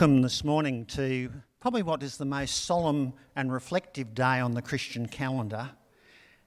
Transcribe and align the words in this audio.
Welcome 0.00 0.22
this 0.22 0.44
morning 0.44 0.86
to 0.86 1.30
probably 1.60 1.82
what 1.82 2.02
is 2.02 2.16
the 2.16 2.24
most 2.24 2.64
solemn 2.64 3.12
and 3.36 3.52
reflective 3.52 4.14
day 4.14 4.40
on 4.40 4.54
the 4.54 4.62
Christian 4.62 5.04
calendar. 5.06 5.68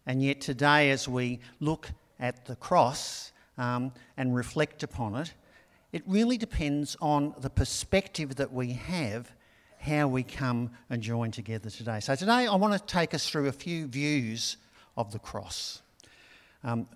And 0.08 0.24
yet, 0.24 0.42
today, 0.42 0.90
as 0.90 1.08
we 1.08 1.40
look 1.60 1.92
at 2.20 2.48
the 2.48 2.56
cross 2.56 3.32
um, 3.60 3.94
and 4.18 4.36
reflect 4.36 4.82
upon 4.82 5.14
it, 5.14 5.36
it 5.92 6.02
really 6.08 6.36
depends 6.36 6.98
on 7.00 7.36
the 7.42 7.50
perspective 7.52 8.38
that 8.38 8.52
we 8.52 8.72
have 8.72 9.32
how 9.78 10.08
we 10.08 10.24
come 10.24 10.72
and 10.90 11.04
join 11.04 11.30
together 11.30 11.70
today. 11.70 12.00
So, 12.00 12.16
today 12.16 12.48
I 12.48 12.56
want 12.56 12.74
to 12.74 12.84
take 12.84 13.14
us 13.14 13.30
through 13.30 13.50
a 13.50 13.52
few 13.52 13.86
views 13.86 14.58
of 14.98 15.12
the 15.12 15.20
cross. 15.20 15.84
Um, 16.64 16.88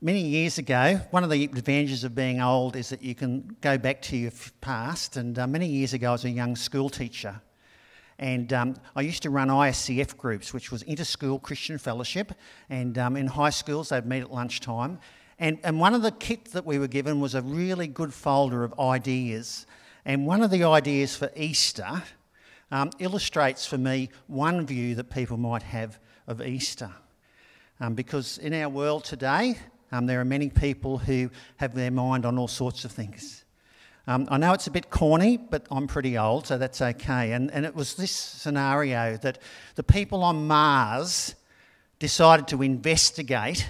many 0.00 0.20
years 0.20 0.58
ago, 0.58 1.00
one 1.10 1.24
of 1.24 1.30
the 1.30 1.44
advantages 1.44 2.04
of 2.04 2.14
being 2.14 2.40
old 2.40 2.76
is 2.76 2.88
that 2.88 3.02
you 3.02 3.14
can 3.14 3.56
go 3.60 3.78
back 3.78 4.02
to 4.02 4.16
your 4.16 4.32
past. 4.60 5.16
And 5.16 5.38
uh, 5.38 5.46
many 5.46 5.66
years 5.66 5.92
ago, 5.92 6.10
I 6.10 6.12
was 6.12 6.24
a 6.24 6.30
young 6.30 6.56
school 6.56 6.88
teacher. 6.88 7.40
And 8.18 8.52
um, 8.52 8.76
I 8.94 9.02
used 9.02 9.22
to 9.24 9.30
run 9.30 9.48
ISCF 9.48 10.16
groups, 10.16 10.54
which 10.54 10.70
was 10.70 10.82
Interschool 10.84 11.42
Christian 11.42 11.78
Fellowship. 11.78 12.32
And 12.70 12.96
um, 12.96 13.16
in 13.16 13.26
high 13.26 13.50
schools, 13.50 13.88
they'd 13.88 14.06
meet 14.06 14.22
at 14.22 14.32
lunchtime. 14.32 15.00
And, 15.38 15.58
and 15.64 15.80
one 15.80 15.94
of 15.94 16.02
the 16.02 16.12
kits 16.12 16.52
that 16.52 16.64
we 16.64 16.78
were 16.78 16.86
given 16.86 17.20
was 17.20 17.34
a 17.34 17.42
really 17.42 17.88
good 17.88 18.14
folder 18.14 18.62
of 18.62 18.78
ideas. 18.78 19.66
And 20.04 20.26
one 20.26 20.42
of 20.42 20.50
the 20.50 20.64
ideas 20.64 21.16
for 21.16 21.30
Easter 21.34 22.02
um, 22.70 22.90
illustrates 22.98 23.66
for 23.66 23.78
me 23.78 24.10
one 24.26 24.66
view 24.66 24.94
that 24.94 25.10
people 25.10 25.36
might 25.36 25.62
have 25.62 25.98
of 26.26 26.40
Easter. 26.40 26.92
Um, 27.80 27.94
because 27.94 28.38
in 28.38 28.54
our 28.54 28.68
world 28.68 29.04
today, 29.04 29.56
um, 29.94 30.06
there 30.06 30.20
are 30.20 30.24
many 30.24 30.48
people 30.48 30.98
who 30.98 31.30
have 31.58 31.72
their 31.72 31.90
mind 31.92 32.26
on 32.26 32.36
all 32.36 32.48
sorts 32.48 32.84
of 32.84 32.90
things. 32.90 33.44
Um, 34.08 34.26
I 34.28 34.38
know 34.38 34.52
it's 34.52 34.66
a 34.66 34.72
bit 34.72 34.90
corny, 34.90 35.36
but 35.36 35.66
I'm 35.70 35.86
pretty 35.86 36.18
old, 36.18 36.48
so 36.48 36.58
that's 36.58 36.82
okay. 36.82 37.30
And, 37.30 37.48
and 37.52 37.64
it 37.64 37.76
was 37.76 37.94
this 37.94 38.10
scenario 38.10 39.16
that 39.18 39.38
the 39.76 39.84
people 39.84 40.24
on 40.24 40.48
Mars 40.48 41.36
decided 42.00 42.48
to 42.48 42.60
investigate 42.60 43.68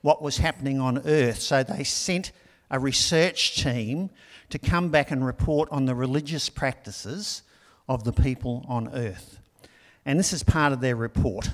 what 0.00 0.22
was 0.22 0.38
happening 0.38 0.80
on 0.80 1.06
Earth. 1.06 1.40
So 1.40 1.62
they 1.62 1.84
sent 1.84 2.32
a 2.70 2.80
research 2.80 3.62
team 3.62 4.08
to 4.48 4.58
come 4.58 4.88
back 4.88 5.10
and 5.10 5.24
report 5.26 5.68
on 5.70 5.84
the 5.84 5.94
religious 5.94 6.48
practices 6.48 7.42
of 7.86 8.02
the 8.04 8.12
people 8.12 8.64
on 8.66 8.88
Earth. 8.94 9.40
And 10.06 10.18
this 10.18 10.32
is 10.32 10.42
part 10.42 10.72
of 10.72 10.80
their 10.80 10.96
report. 10.96 11.50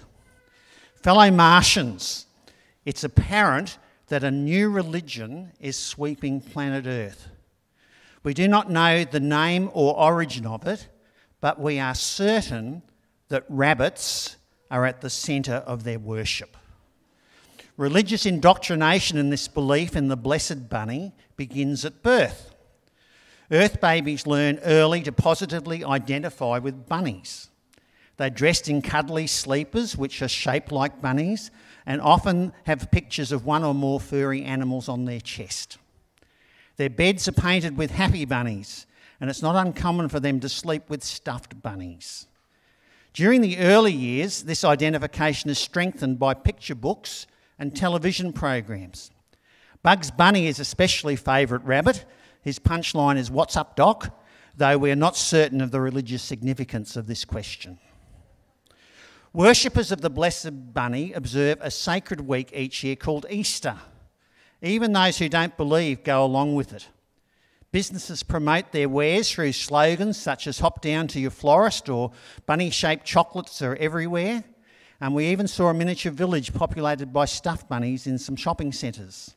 Fellow 0.95 1.29
Martians, 1.33 2.27
it's 2.85 3.03
apparent 3.03 3.79
that 4.13 4.23
a 4.23 4.31
new 4.31 4.69
religion 4.69 5.51
is 5.59 5.75
sweeping 5.75 6.39
planet 6.39 6.85
Earth. 6.87 7.29
We 8.23 8.35
do 8.35 8.47
not 8.47 8.71
know 8.71 9.05
the 9.05 9.21
name 9.21 9.71
or 9.73 9.99
origin 9.99 10.45
of 10.45 10.67
it, 10.67 10.87
but 11.41 11.59
we 11.59 11.79
are 11.79 11.95
certain 11.95 12.83
that 13.29 13.47
rabbits 13.49 14.37
are 14.71 14.85
at 14.85 15.01
the 15.01 15.09
centre 15.09 15.65
of 15.67 15.85
their 15.85 15.99
worship. 15.99 16.59
Religious 17.79 18.27
indoctrination 18.27 19.17
in 19.17 19.31
this 19.31 19.49
belief 19.49 19.97
in 19.97 20.09
the 20.09 20.17
blessed 20.19 20.69
bunny 20.69 21.15
begins 21.37 21.87
at 21.87 22.03
birth. 22.03 22.55
Earth 23.51 23.81
babies 23.81 24.27
learn 24.27 24.59
early 24.63 25.01
to 25.05 25.13
positively 25.13 25.83
identify 25.83 26.59
with 26.59 26.87
bunnies. 26.87 27.49
They're 28.19 28.29
dressed 28.29 28.69
in 28.69 28.83
cuddly 28.83 29.27
sleepers, 29.27 29.97
which 29.97 30.21
are 30.21 30.29
shaped 30.29 30.71
like 30.71 31.01
bunnies, 31.01 31.51
and 31.87 32.01
often 32.01 32.53
have 32.65 32.91
pictures 32.91 33.33
of 33.33 33.45
one 33.45 33.65
or 33.65 33.75
more 33.75 34.01
furry 34.01 34.43
animals 34.43 34.89
on 34.89 35.05
their 35.05 35.21
chest. 35.21 35.79
Their 36.77 36.91
beds 36.91 37.29
are 37.29 37.33
painted 37.33 37.77
with 37.77 37.91
happy 37.91 38.25
bunnies, 38.25 38.87
and 39.21 39.29
it's 39.29 39.43
not 39.43 39.57
uncommon 39.57 40.09
for 40.09 40.21
them 40.21 40.41
to 40.41 40.49
sleep 40.49 40.89
with 40.89 41.03
stuffed 41.03 41.61
bunnies. 41.63 42.27
During 43.13 43.41
the 43.41 43.59
early 43.59 43.93
years, 43.93 44.43
this 44.45 44.65
identification 44.65 45.51
is 45.51 45.59
strengthened 45.59 46.19
by 46.19 46.35
picture 46.35 46.75
books 46.75 47.27
and 47.59 47.77
television 47.77 48.33
programs. 48.33 49.11
Bugs 49.83 50.11
Bunny 50.11 50.47
is 50.47 50.59
especially 50.59 51.17
favourite 51.17 51.65
rabbit. 51.65 52.05
His 52.41 52.59
punchline 52.59 53.19
is, 53.19 53.31
What's 53.31 53.57
up, 53.57 53.77
Doc? 53.77 54.19
though 54.57 54.79
we 54.79 54.91
are 54.91 54.97
not 54.97 55.17
certain 55.17 55.61
of 55.61 55.71
the 55.71 55.81
religious 55.81 56.23
significance 56.23 56.97
of 56.97 57.07
this 57.07 57.25
question. 57.25 57.79
Worshippers 59.35 59.91
of 59.91 60.03
the 60.03 60.11
Blessed 60.11 60.75
Bunny 60.75 61.15
observe 61.15 61.57
a 61.63 61.71
sacred 61.71 62.21
week 62.21 62.53
each 62.55 62.85
year 62.85 62.97
called 62.97 63.25
Easter. 63.31 63.77
Even 64.61 64.93
those 64.93 65.17
who 65.17 65.31
don't 65.31 65.57
believe 65.57 66.05
go 66.05 66.23
along 66.23 66.55
with 66.55 66.75
it. 66.75 66.89
Businesses 67.71 68.23
promote 68.23 68.73
their 68.73 68.91
wares 68.91 69.31
through 69.31 69.53
slogans 69.53 70.21
such 70.21 70.47
as 70.47 70.59
hop 70.59 70.83
down 70.83 71.07
to 71.09 71.19
your 71.19 71.31
florist 71.31 71.89
or 71.89 72.13
bunny 72.45 72.69
shaped 72.69 73.07
chocolates 73.07 73.63
are 73.63 73.75
everywhere. 73.77 74.45
And 75.01 75.15
we 75.15 75.29
even 75.29 75.49
saw 75.49 75.69
a 75.69 75.75
miniature 75.75 76.13
village 76.13 76.53
populated 76.53 77.11
by 77.11 77.25
stuffed 77.25 77.71
bunnies 77.71 78.07
in 78.07 78.19
some 78.19 78.37
shopping 78.37 78.71
centres. 78.71 79.35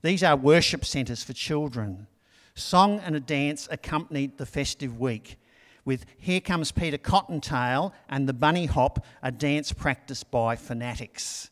These 0.00 0.22
are 0.22 0.36
worship 0.36 0.84
centres 0.84 1.24
for 1.24 1.32
children. 1.32 2.06
Song 2.54 3.00
and 3.00 3.16
a 3.16 3.20
dance 3.20 3.66
accompanied 3.68 4.38
the 4.38 4.46
festive 4.46 5.00
week 5.00 5.38
with 5.88 6.04
Here 6.18 6.42
Comes 6.42 6.70
Peter 6.70 6.98
Cottontail 6.98 7.94
and 8.10 8.28
the 8.28 8.34
Bunny 8.34 8.66
Hop, 8.66 9.06
a 9.22 9.32
dance 9.32 9.72
practiced 9.72 10.30
by 10.30 10.54
fanatics. 10.54 11.48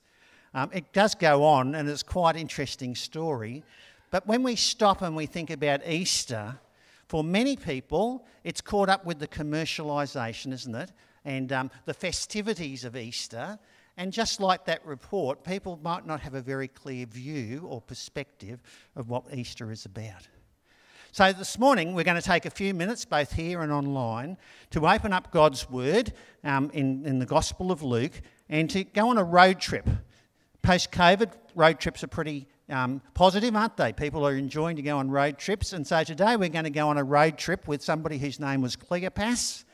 Um, 0.53 0.69
it 0.75 0.93
does 0.93 1.15
go 1.15 1.43
on, 1.43 1.75
and 1.75 1.89
it's 1.89 2.03
quite 2.03 2.35
an 2.35 2.43
interesting 2.43 2.95
story. 2.95 3.65
But 4.11 4.27
when 4.27 4.43
we 4.43 4.55
stop 4.55 5.01
and 5.01 5.17
we 5.17 5.25
think 5.25 5.49
about 5.49 5.89
Easter, 5.89 6.59
for 7.09 7.25
many 7.25 7.57
people, 7.57 8.27
it's 8.45 8.61
caught 8.61 8.91
up 8.91 9.07
with 9.07 9.21
the 9.21 9.27
commercialisation, 9.27 10.53
isn't 10.53 10.75
it? 10.75 10.93
And 11.25 11.51
um, 11.51 11.71
the 11.87 11.95
festivities 11.95 12.85
of 12.85 12.95
Easter. 12.95 13.59
And 13.97 14.13
just 14.13 14.39
like 14.39 14.67
that 14.67 14.85
report, 14.85 15.45
people 15.45 15.81
might 15.83 16.07
not 16.07 16.21
have 16.21 16.35
a 16.35 16.43
very 16.43 16.69
clear 16.69 17.07
view 17.07 17.67
or 17.67 17.81
perspective 17.81 18.61
of 18.97 19.09
what 19.09 19.25
Easter 19.33 19.73
is 19.73 19.87
about. 19.87 20.29
So, 21.17 21.33
this 21.33 21.59
morning 21.59 21.95
we're 21.95 22.05
going 22.05 22.21
to 22.21 22.29
take 22.29 22.45
a 22.45 22.51
few 22.51 22.75
minutes, 22.75 23.07
both 23.07 23.33
here 23.33 23.63
and 23.63 23.73
online, 23.73 24.37
to 24.69 24.87
open 24.87 25.15
up 25.15 25.33
God's 25.33 25.71
Word 25.71 26.13
um, 26.45 26.71
in, 26.75 27.07
in 27.07 27.21
the 27.21 27.25
Gospel 27.25 27.73
of 27.73 27.83
Luke 27.83 28.21
and 28.51 28.69
to 28.69 28.85
go 28.85 29.09
on 29.09 29.17
a 29.17 29.25
road 29.25 29.59
trip. 29.59 29.89
Post 30.61 30.93
COVID, 30.93 31.33
road 31.55 31.81
trips 31.81 32.05
are 32.05 32.09
pretty 32.09 32.47
um, 32.69 33.01
positive, 33.15 33.57
aren't 33.57 33.79
they? 33.79 33.95
People 33.95 34.27
are 34.27 34.37
enjoying 34.37 34.77
to 34.77 34.83
go 34.83 34.99
on 34.99 35.11
road 35.11 35.39
trips. 35.39 35.73
And 35.73 35.87
so 35.87 36.05
today 36.05 36.37
we're 36.37 36.51
going 36.51 36.65
to 36.65 36.71
go 36.71 36.91
on 36.91 36.99
a 36.99 37.05
road 37.05 37.39
trip 37.39 37.67
with 37.67 37.83
somebody 37.83 38.19
whose 38.19 38.39
name 38.39 38.61
was 38.61 38.77
Cleopas 38.77 39.65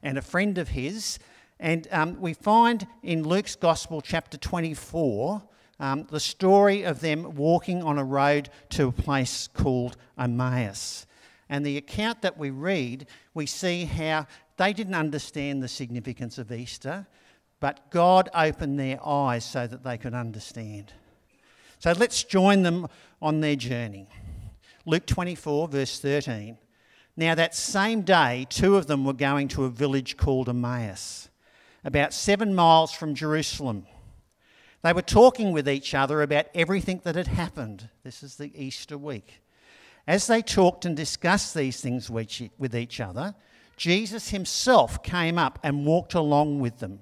and 0.00 0.16
a 0.16 0.22
friend 0.22 0.58
of 0.58 0.68
his. 0.68 1.18
And 1.58 1.88
um, 1.90 2.20
we 2.20 2.34
find 2.34 2.86
in 3.02 3.24
Luke's 3.24 3.56
Gospel, 3.56 4.00
chapter 4.00 4.38
24, 4.38 5.42
um, 5.80 6.06
the 6.10 6.20
story 6.20 6.82
of 6.82 7.00
them 7.00 7.34
walking 7.34 7.82
on 7.82 7.98
a 7.98 8.04
road 8.04 8.48
to 8.70 8.88
a 8.88 8.92
place 8.92 9.48
called 9.48 9.96
Emmaus. 10.18 11.06
And 11.48 11.64
the 11.64 11.76
account 11.76 12.22
that 12.22 12.38
we 12.38 12.50
read, 12.50 13.06
we 13.34 13.46
see 13.46 13.84
how 13.84 14.26
they 14.56 14.72
didn't 14.72 14.94
understand 14.94 15.62
the 15.62 15.68
significance 15.68 16.38
of 16.38 16.52
Easter, 16.52 17.06
but 17.60 17.90
God 17.90 18.28
opened 18.34 18.78
their 18.78 19.04
eyes 19.06 19.44
so 19.44 19.66
that 19.66 19.82
they 19.82 19.98
could 19.98 20.14
understand. 20.14 20.92
So 21.78 21.92
let's 21.92 22.22
join 22.24 22.62
them 22.62 22.86
on 23.20 23.40
their 23.40 23.56
journey. 23.56 24.08
Luke 24.86 25.06
24, 25.06 25.68
verse 25.68 25.98
13. 25.98 26.58
Now, 27.16 27.34
that 27.34 27.54
same 27.54 28.02
day, 28.02 28.46
two 28.48 28.76
of 28.76 28.86
them 28.86 29.04
were 29.04 29.12
going 29.12 29.48
to 29.48 29.64
a 29.64 29.70
village 29.70 30.16
called 30.16 30.48
Emmaus, 30.48 31.28
about 31.84 32.12
seven 32.12 32.54
miles 32.54 32.92
from 32.92 33.14
Jerusalem. 33.14 33.86
They 34.84 34.92
were 34.92 35.00
talking 35.00 35.52
with 35.52 35.66
each 35.66 35.94
other 35.94 36.20
about 36.20 36.48
everything 36.54 37.00
that 37.04 37.14
had 37.14 37.26
happened. 37.26 37.88
This 38.02 38.22
is 38.22 38.36
the 38.36 38.52
Easter 38.54 38.98
week. 38.98 39.40
As 40.06 40.26
they 40.26 40.42
talked 40.42 40.84
and 40.84 40.94
discussed 40.94 41.54
these 41.54 41.80
things 41.80 42.10
with 42.10 42.76
each 42.76 43.00
other, 43.00 43.34
Jesus 43.78 44.28
himself 44.28 45.02
came 45.02 45.38
up 45.38 45.58
and 45.62 45.86
walked 45.86 46.12
along 46.12 46.60
with 46.60 46.80
them, 46.80 47.00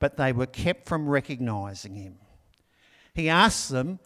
but 0.00 0.16
they 0.16 0.32
were 0.32 0.46
kept 0.46 0.88
from 0.88 1.08
recognizing 1.08 1.94
him. 1.94 2.16
He 3.14 3.28
asked 3.28 3.70
them, 3.70 4.00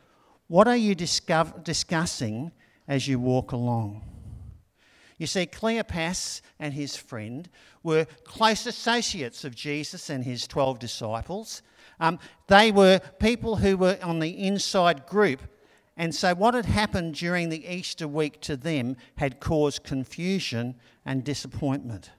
What 0.46 0.69
are 0.69 0.76
you 0.76 0.94
discussing 0.94 2.52
as 2.87 3.08
you 3.08 3.19
walk 3.19 3.52
along? 3.52 4.02
You 5.16 5.26
see, 5.26 5.46
Cleopas 5.46 6.43
and 6.61 6.75
his 6.75 6.94
friend 6.94 7.49
were 7.82 8.06
close 8.25 8.66
associates 8.66 9.44
of 9.44 9.54
Jesus 9.54 10.11
and 10.11 10.25
his 10.25 10.46
12 10.46 10.78
disciples. 10.78 11.62
Um, 12.00 12.19
they 12.47 12.71
were 12.71 13.00
people 13.19 13.56
who 13.56 13.77
were 13.77 13.99
on 14.03 14.19
the 14.19 14.47
inside 14.47 15.06
group. 15.06 15.43
And 15.97 16.15
so, 16.15 16.35
what 16.35 16.55
had 16.55 16.67
happened 16.67 17.15
during 17.15 17.49
the 17.49 17.67
Easter 17.67 18.06
week 18.06 18.41
to 18.43 18.56
them 18.56 18.97
had 19.17 19.41
caused 19.41 19.83
confusion 19.83 20.77
and 21.05 21.25
disappointment. 21.25 22.11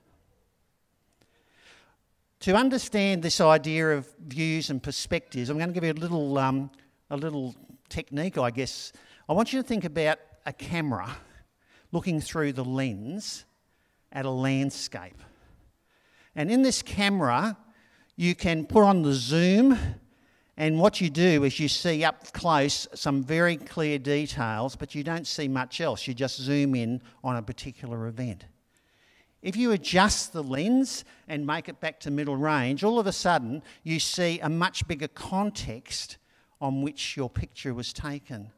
To 2.42 2.56
understand 2.56 3.24
this 3.24 3.40
idea 3.40 3.96
of 3.96 4.08
views 4.20 4.70
and 4.70 4.84
perspectives, 4.84 5.50
I'm 5.50 5.58
going 5.58 5.70
to 5.70 5.74
give 5.74 5.84
you 5.84 5.92
a 5.92 5.94
little, 5.94 6.38
um, 6.38 6.72
a 7.10 7.18
little 7.18 7.56
technique, 7.88 8.38
I 8.38 8.52
guess. 8.52 8.92
I 9.30 9.34
want 9.34 9.54
you 9.54 9.62
to 9.62 9.68
think 9.68 9.86
about 9.86 10.20
a 10.46 10.52
camera 10.54 11.16
looking 11.92 12.20
through 12.20 12.54
the 12.54 12.64
lens 12.64 13.46
at 14.12 14.26
a 14.26 14.30
landscape. 14.30 15.18
And 16.36 16.52
in 16.52 16.62
this 16.62 16.81
camera, 16.81 17.58
you 18.19 18.36
can 18.36 18.66
put 18.66 18.83
on 18.83 19.01
the 19.01 19.13
zoom, 19.13 19.80
and 20.57 20.77
what 20.77 21.00
you 21.00 21.10
do 21.10 21.45
is 21.45 21.57
you 21.57 21.69
see 21.69 22.04
up 22.04 22.33
close 22.33 22.86
some 22.94 23.24
very 23.24 23.56
clear 23.56 23.98
details, 23.98 24.75
but 24.75 24.94
you 24.94 25.06
don't 25.06 25.25
see 25.25 25.48
much 25.48 25.80
else. 25.80 26.06
You 26.06 26.13
just 26.13 26.38
zoom 26.38 26.75
in 26.75 27.01
on 27.24 27.38
a 27.38 27.42
particular 27.42 28.07
event. 28.07 28.44
If 29.42 29.56
you 29.56 29.71
adjust 29.71 30.33
the 30.33 30.44
lens 30.44 31.06
and 31.30 31.48
make 31.48 31.69
it 31.69 31.80
back 31.80 32.01
to 32.01 32.12
middle 32.12 32.36
range, 32.36 32.83
all 32.83 33.00
of 33.00 33.07
a 33.07 33.13
sudden 33.13 33.63
you 33.83 34.01
see 34.01 34.42
a 34.42 34.50
much 34.50 34.86
bigger 34.86 35.07
context 35.07 36.18
on 36.60 36.81
which 36.81 37.16
your 37.16 37.30
picture 37.30 37.74
was 37.74 37.94
taken. 37.94 38.51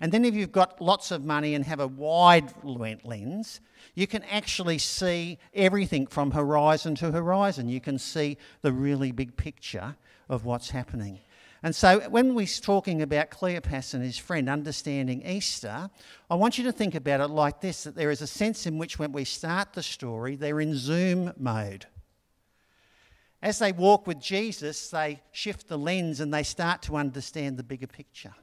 And 0.00 0.12
then 0.12 0.24
if 0.24 0.34
you've 0.34 0.52
got 0.52 0.80
lots 0.80 1.10
of 1.10 1.24
money 1.24 1.54
and 1.54 1.64
have 1.64 1.80
a 1.80 1.88
wide 1.88 2.52
lens, 2.62 3.60
you 3.94 4.06
can 4.06 4.22
actually 4.24 4.78
see 4.78 5.38
everything 5.54 6.06
from 6.06 6.30
horizon 6.30 6.94
to 6.96 7.10
horizon. 7.10 7.68
You 7.68 7.80
can 7.80 7.98
see 7.98 8.36
the 8.62 8.72
really 8.72 9.10
big 9.10 9.36
picture 9.36 9.96
of 10.28 10.44
what's 10.44 10.70
happening. 10.70 11.18
And 11.64 11.74
so 11.74 11.98
when 12.08 12.36
we're 12.36 12.46
talking 12.46 13.02
about 13.02 13.30
Cleopas 13.30 13.92
and 13.94 14.04
his 14.04 14.16
friend 14.16 14.48
understanding 14.48 15.26
Easter, 15.26 15.90
I 16.30 16.34
want 16.36 16.56
you 16.56 16.64
to 16.64 16.72
think 16.72 16.94
about 16.94 17.20
it 17.20 17.28
like 17.28 17.60
this 17.60 17.82
that 17.82 17.96
there 17.96 18.12
is 18.12 18.22
a 18.22 18.28
sense 18.28 18.66
in 18.66 18.78
which 18.78 19.00
when 19.00 19.10
we 19.10 19.24
start 19.24 19.72
the 19.72 19.82
story, 19.82 20.36
they're 20.36 20.60
in 20.60 20.76
zoom 20.76 21.32
mode. 21.36 21.86
As 23.42 23.58
they 23.58 23.72
walk 23.72 24.06
with 24.06 24.20
Jesus, 24.20 24.90
they 24.90 25.20
shift 25.32 25.68
the 25.68 25.78
lens 25.78 26.20
and 26.20 26.32
they 26.32 26.44
start 26.44 26.82
to 26.82 26.96
understand 26.96 27.56
the 27.56 27.64
bigger 27.64 27.86
picture. 27.88 28.34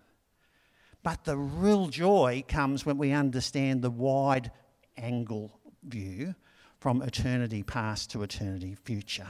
But 1.06 1.24
the 1.24 1.38
real 1.38 1.86
joy 1.86 2.44
comes 2.48 2.84
when 2.84 2.98
we 2.98 3.12
understand 3.12 3.84
the 3.84 3.92
wide 3.92 4.50
angle 4.98 5.52
view 5.84 6.34
from 6.80 7.04
eternity 7.04 7.62
past 7.62 8.10
to 8.10 8.24
eternity 8.24 8.74
future. 8.74 9.28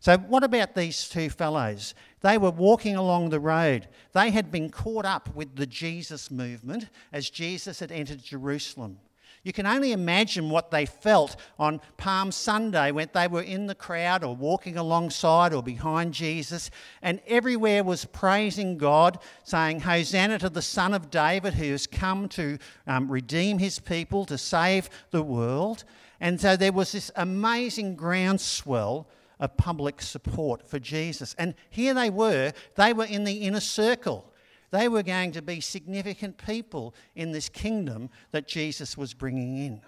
So, 0.00 0.18
what 0.18 0.44
about 0.44 0.74
these 0.74 1.08
two 1.08 1.30
fellows? 1.30 1.94
They 2.20 2.36
were 2.36 2.50
walking 2.50 2.94
along 2.94 3.30
the 3.30 3.40
road. 3.40 3.88
They 4.12 4.28
had 4.32 4.52
been 4.52 4.68
caught 4.68 5.06
up 5.06 5.34
with 5.34 5.56
the 5.56 5.66
Jesus 5.66 6.30
movement 6.30 6.90
as 7.10 7.30
Jesus 7.30 7.80
had 7.80 7.90
entered 7.90 8.22
Jerusalem. 8.22 8.98
You 9.42 9.54
can 9.54 9.66
only 9.66 9.92
imagine 9.92 10.50
what 10.50 10.70
they 10.70 10.84
felt 10.84 11.36
on 11.58 11.80
Palm 11.96 12.30
Sunday 12.30 12.90
when 12.90 13.08
they 13.14 13.26
were 13.26 13.40
in 13.42 13.66
the 13.66 13.74
crowd 13.74 14.22
or 14.22 14.36
walking 14.36 14.76
alongside 14.76 15.54
or 15.54 15.62
behind 15.62 16.12
Jesus, 16.12 16.70
and 17.00 17.20
everywhere 17.26 17.82
was 17.82 18.04
praising 18.04 18.76
God, 18.76 19.18
saying, 19.44 19.80
Hosanna 19.80 20.38
to 20.40 20.50
the 20.50 20.60
Son 20.60 20.92
of 20.92 21.10
David 21.10 21.54
who 21.54 21.70
has 21.70 21.86
come 21.86 22.28
to 22.30 22.58
um, 22.86 23.10
redeem 23.10 23.58
his 23.58 23.78
people, 23.78 24.26
to 24.26 24.36
save 24.36 24.90
the 25.10 25.22
world. 25.22 25.84
And 26.20 26.38
so 26.38 26.54
there 26.54 26.72
was 26.72 26.92
this 26.92 27.10
amazing 27.16 27.96
groundswell 27.96 29.08
of 29.38 29.56
public 29.56 30.02
support 30.02 30.68
for 30.68 30.78
Jesus. 30.78 31.34
And 31.38 31.54
here 31.70 31.94
they 31.94 32.10
were, 32.10 32.52
they 32.74 32.92
were 32.92 33.06
in 33.06 33.24
the 33.24 33.38
inner 33.38 33.60
circle. 33.60 34.29
They 34.70 34.88
were 34.88 35.02
going 35.02 35.32
to 35.32 35.42
be 35.42 35.60
significant 35.60 36.38
people 36.38 36.94
in 37.14 37.32
this 37.32 37.48
kingdom 37.48 38.10
that 38.30 38.46
Jesus 38.46 38.96
was 38.96 39.14
bringing 39.14 39.56
in. 39.58 39.80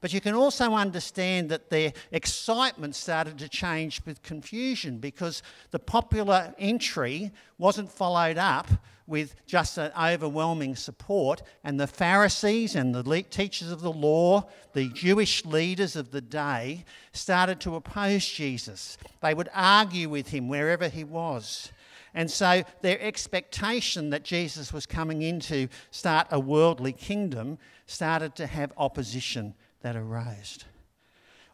But 0.00 0.12
you 0.12 0.20
can 0.20 0.34
also 0.34 0.74
understand 0.74 1.48
that 1.50 1.70
their 1.70 1.92
excitement 2.12 2.94
started 2.94 3.38
to 3.38 3.48
change 3.48 4.00
with 4.04 4.22
confusion 4.22 4.98
because 4.98 5.42
the 5.70 5.78
popular 5.78 6.54
entry 6.58 7.32
wasn't 7.58 7.90
followed 7.90 8.38
up 8.38 8.68
with 9.08 9.34
just 9.46 9.78
an 9.78 9.90
overwhelming 9.98 10.76
support, 10.76 11.42
and 11.64 11.80
the 11.80 11.86
Pharisees 11.86 12.76
and 12.76 12.94
the 12.94 13.22
teachers 13.30 13.72
of 13.72 13.80
the 13.80 13.90
law, 13.90 14.46
the 14.74 14.90
Jewish 14.90 15.46
leaders 15.46 15.96
of 15.96 16.10
the 16.10 16.20
day, 16.20 16.84
started 17.12 17.58
to 17.60 17.74
oppose 17.74 18.26
Jesus. 18.26 18.98
They 19.22 19.32
would 19.32 19.48
argue 19.54 20.10
with 20.10 20.28
him 20.28 20.46
wherever 20.46 20.88
he 20.88 21.04
was. 21.04 21.72
And 22.18 22.28
so 22.28 22.64
their 22.80 23.00
expectation 23.00 24.10
that 24.10 24.24
Jesus 24.24 24.72
was 24.72 24.86
coming 24.86 25.22
in 25.22 25.38
to 25.38 25.68
start 25.92 26.26
a 26.32 26.40
worldly 26.40 26.92
kingdom 26.92 27.58
started 27.86 28.34
to 28.34 28.48
have 28.48 28.72
opposition 28.76 29.54
that 29.82 29.94
arose. 29.94 30.58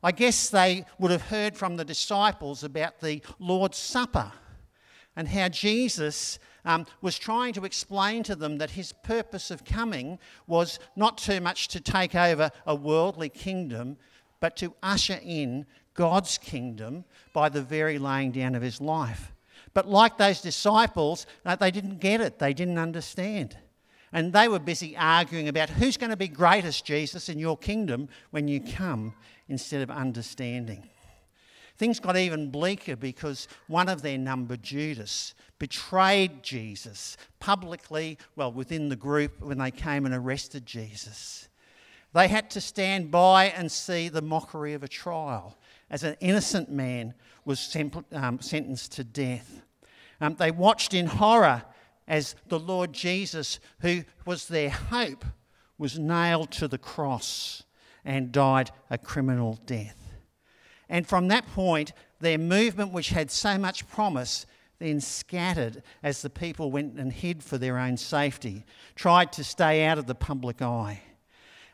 I 0.02 0.10
guess 0.10 0.48
they 0.48 0.86
would 0.98 1.10
have 1.10 1.28
heard 1.28 1.54
from 1.54 1.76
the 1.76 1.84
disciples 1.84 2.64
about 2.64 3.00
the 3.00 3.20
Lord's 3.38 3.76
Supper 3.76 4.32
and 5.14 5.28
how 5.28 5.50
Jesus 5.50 6.38
um, 6.64 6.86
was 7.02 7.18
trying 7.18 7.52
to 7.52 7.66
explain 7.66 8.22
to 8.22 8.34
them 8.34 8.56
that 8.56 8.70
his 8.70 8.94
purpose 9.04 9.50
of 9.50 9.66
coming 9.66 10.18
was 10.46 10.78
not 10.96 11.18
too 11.18 11.42
much 11.42 11.68
to 11.68 11.80
take 11.80 12.14
over 12.14 12.50
a 12.66 12.74
worldly 12.74 13.28
kingdom, 13.28 13.98
but 14.40 14.56
to 14.56 14.74
usher 14.82 15.20
in 15.22 15.66
God's 15.92 16.38
kingdom 16.38 17.04
by 17.34 17.50
the 17.50 17.60
very 17.60 17.98
laying 17.98 18.32
down 18.32 18.54
of 18.54 18.62
his 18.62 18.80
life. 18.80 19.33
But 19.74 19.88
like 19.88 20.16
those 20.16 20.40
disciples, 20.40 21.26
uh, 21.44 21.56
they 21.56 21.70
didn't 21.70 21.98
get 21.98 22.20
it, 22.20 22.38
they 22.38 22.54
didn't 22.54 22.78
understand. 22.78 23.56
And 24.12 24.32
they 24.32 24.46
were 24.46 24.60
busy 24.60 24.96
arguing 24.96 25.48
about 25.48 25.68
who's 25.70 25.96
going 25.96 26.10
to 26.10 26.16
be 26.16 26.28
greatest, 26.28 26.84
Jesus, 26.84 27.28
in 27.28 27.40
your 27.40 27.58
kingdom 27.58 28.08
when 28.30 28.46
you 28.46 28.60
come, 28.60 29.14
instead 29.48 29.82
of 29.82 29.90
understanding. 29.90 30.88
Things 31.76 31.98
got 31.98 32.16
even 32.16 32.50
bleaker 32.50 32.94
because 32.94 33.48
one 33.66 33.88
of 33.88 34.02
their 34.02 34.16
number, 34.16 34.56
Judas, 34.56 35.34
betrayed 35.58 36.44
Jesus 36.44 37.16
publicly, 37.40 38.16
well, 38.36 38.52
within 38.52 38.88
the 38.88 38.96
group 38.96 39.40
when 39.40 39.58
they 39.58 39.72
came 39.72 40.06
and 40.06 40.14
arrested 40.14 40.64
Jesus. 40.64 41.48
They 42.12 42.28
had 42.28 42.48
to 42.50 42.60
stand 42.60 43.10
by 43.10 43.46
and 43.46 43.70
see 43.72 44.08
the 44.08 44.22
mockery 44.22 44.74
of 44.74 44.84
a 44.84 44.88
trial 44.88 45.58
as 45.90 46.04
an 46.04 46.16
innocent 46.20 46.70
man 46.70 47.14
was 47.44 47.76
um, 48.12 48.40
sentenced 48.40 48.92
to 48.92 49.04
death. 49.04 49.63
Um, 50.20 50.36
they 50.36 50.50
watched 50.50 50.94
in 50.94 51.06
horror 51.06 51.64
as 52.06 52.36
the 52.48 52.58
Lord 52.58 52.92
Jesus, 52.92 53.58
who 53.80 54.04
was 54.26 54.48
their 54.48 54.70
hope, 54.70 55.24
was 55.78 55.98
nailed 55.98 56.50
to 56.52 56.68
the 56.68 56.78
cross 56.78 57.62
and 58.04 58.32
died 58.32 58.70
a 58.90 58.98
criminal 58.98 59.58
death. 59.66 59.96
And 60.88 61.06
from 61.06 61.28
that 61.28 61.46
point, 61.48 61.92
their 62.20 62.38
movement, 62.38 62.92
which 62.92 63.08
had 63.08 63.30
so 63.30 63.58
much 63.58 63.88
promise, 63.88 64.46
then 64.78 65.00
scattered 65.00 65.82
as 66.02 66.22
the 66.22 66.30
people 66.30 66.70
went 66.70 66.98
and 66.98 67.12
hid 67.12 67.42
for 67.42 67.58
their 67.58 67.78
own 67.78 67.96
safety, 67.96 68.64
tried 68.94 69.32
to 69.32 69.44
stay 69.44 69.84
out 69.84 69.98
of 69.98 70.06
the 70.06 70.14
public 70.14 70.60
eye. 70.60 71.00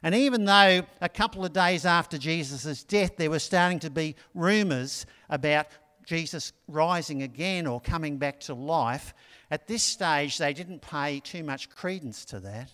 And 0.03 0.15
even 0.15 0.45
though 0.45 0.83
a 1.01 1.09
couple 1.09 1.45
of 1.45 1.53
days 1.53 1.85
after 1.85 2.17
Jesus' 2.17 2.85
death, 2.85 3.17
there 3.17 3.31
were 3.31 3.39
starting 3.39 3.81
to 3.81 3.91
be 3.91 4.17
rumours 4.35 5.05
about 5.29 5.67
Jesus 6.11 6.53
rising 6.67 7.23
again 7.23 7.69
or 7.69 7.81
coming 7.81 8.17
back 8.17 8.41
to 8.41 8.53
life, 8.53 9.15
at 9.49 9.69
this 9.69 9.85
stage 9.85 10.39
they 10.39 10.53
didn't 10.53 10.83
pay 10.83 11.21
too 11.21 11.45
much 11.45 11.71
credence 11.71 12.25
to 12.25 12.41
that. 12.41 12.73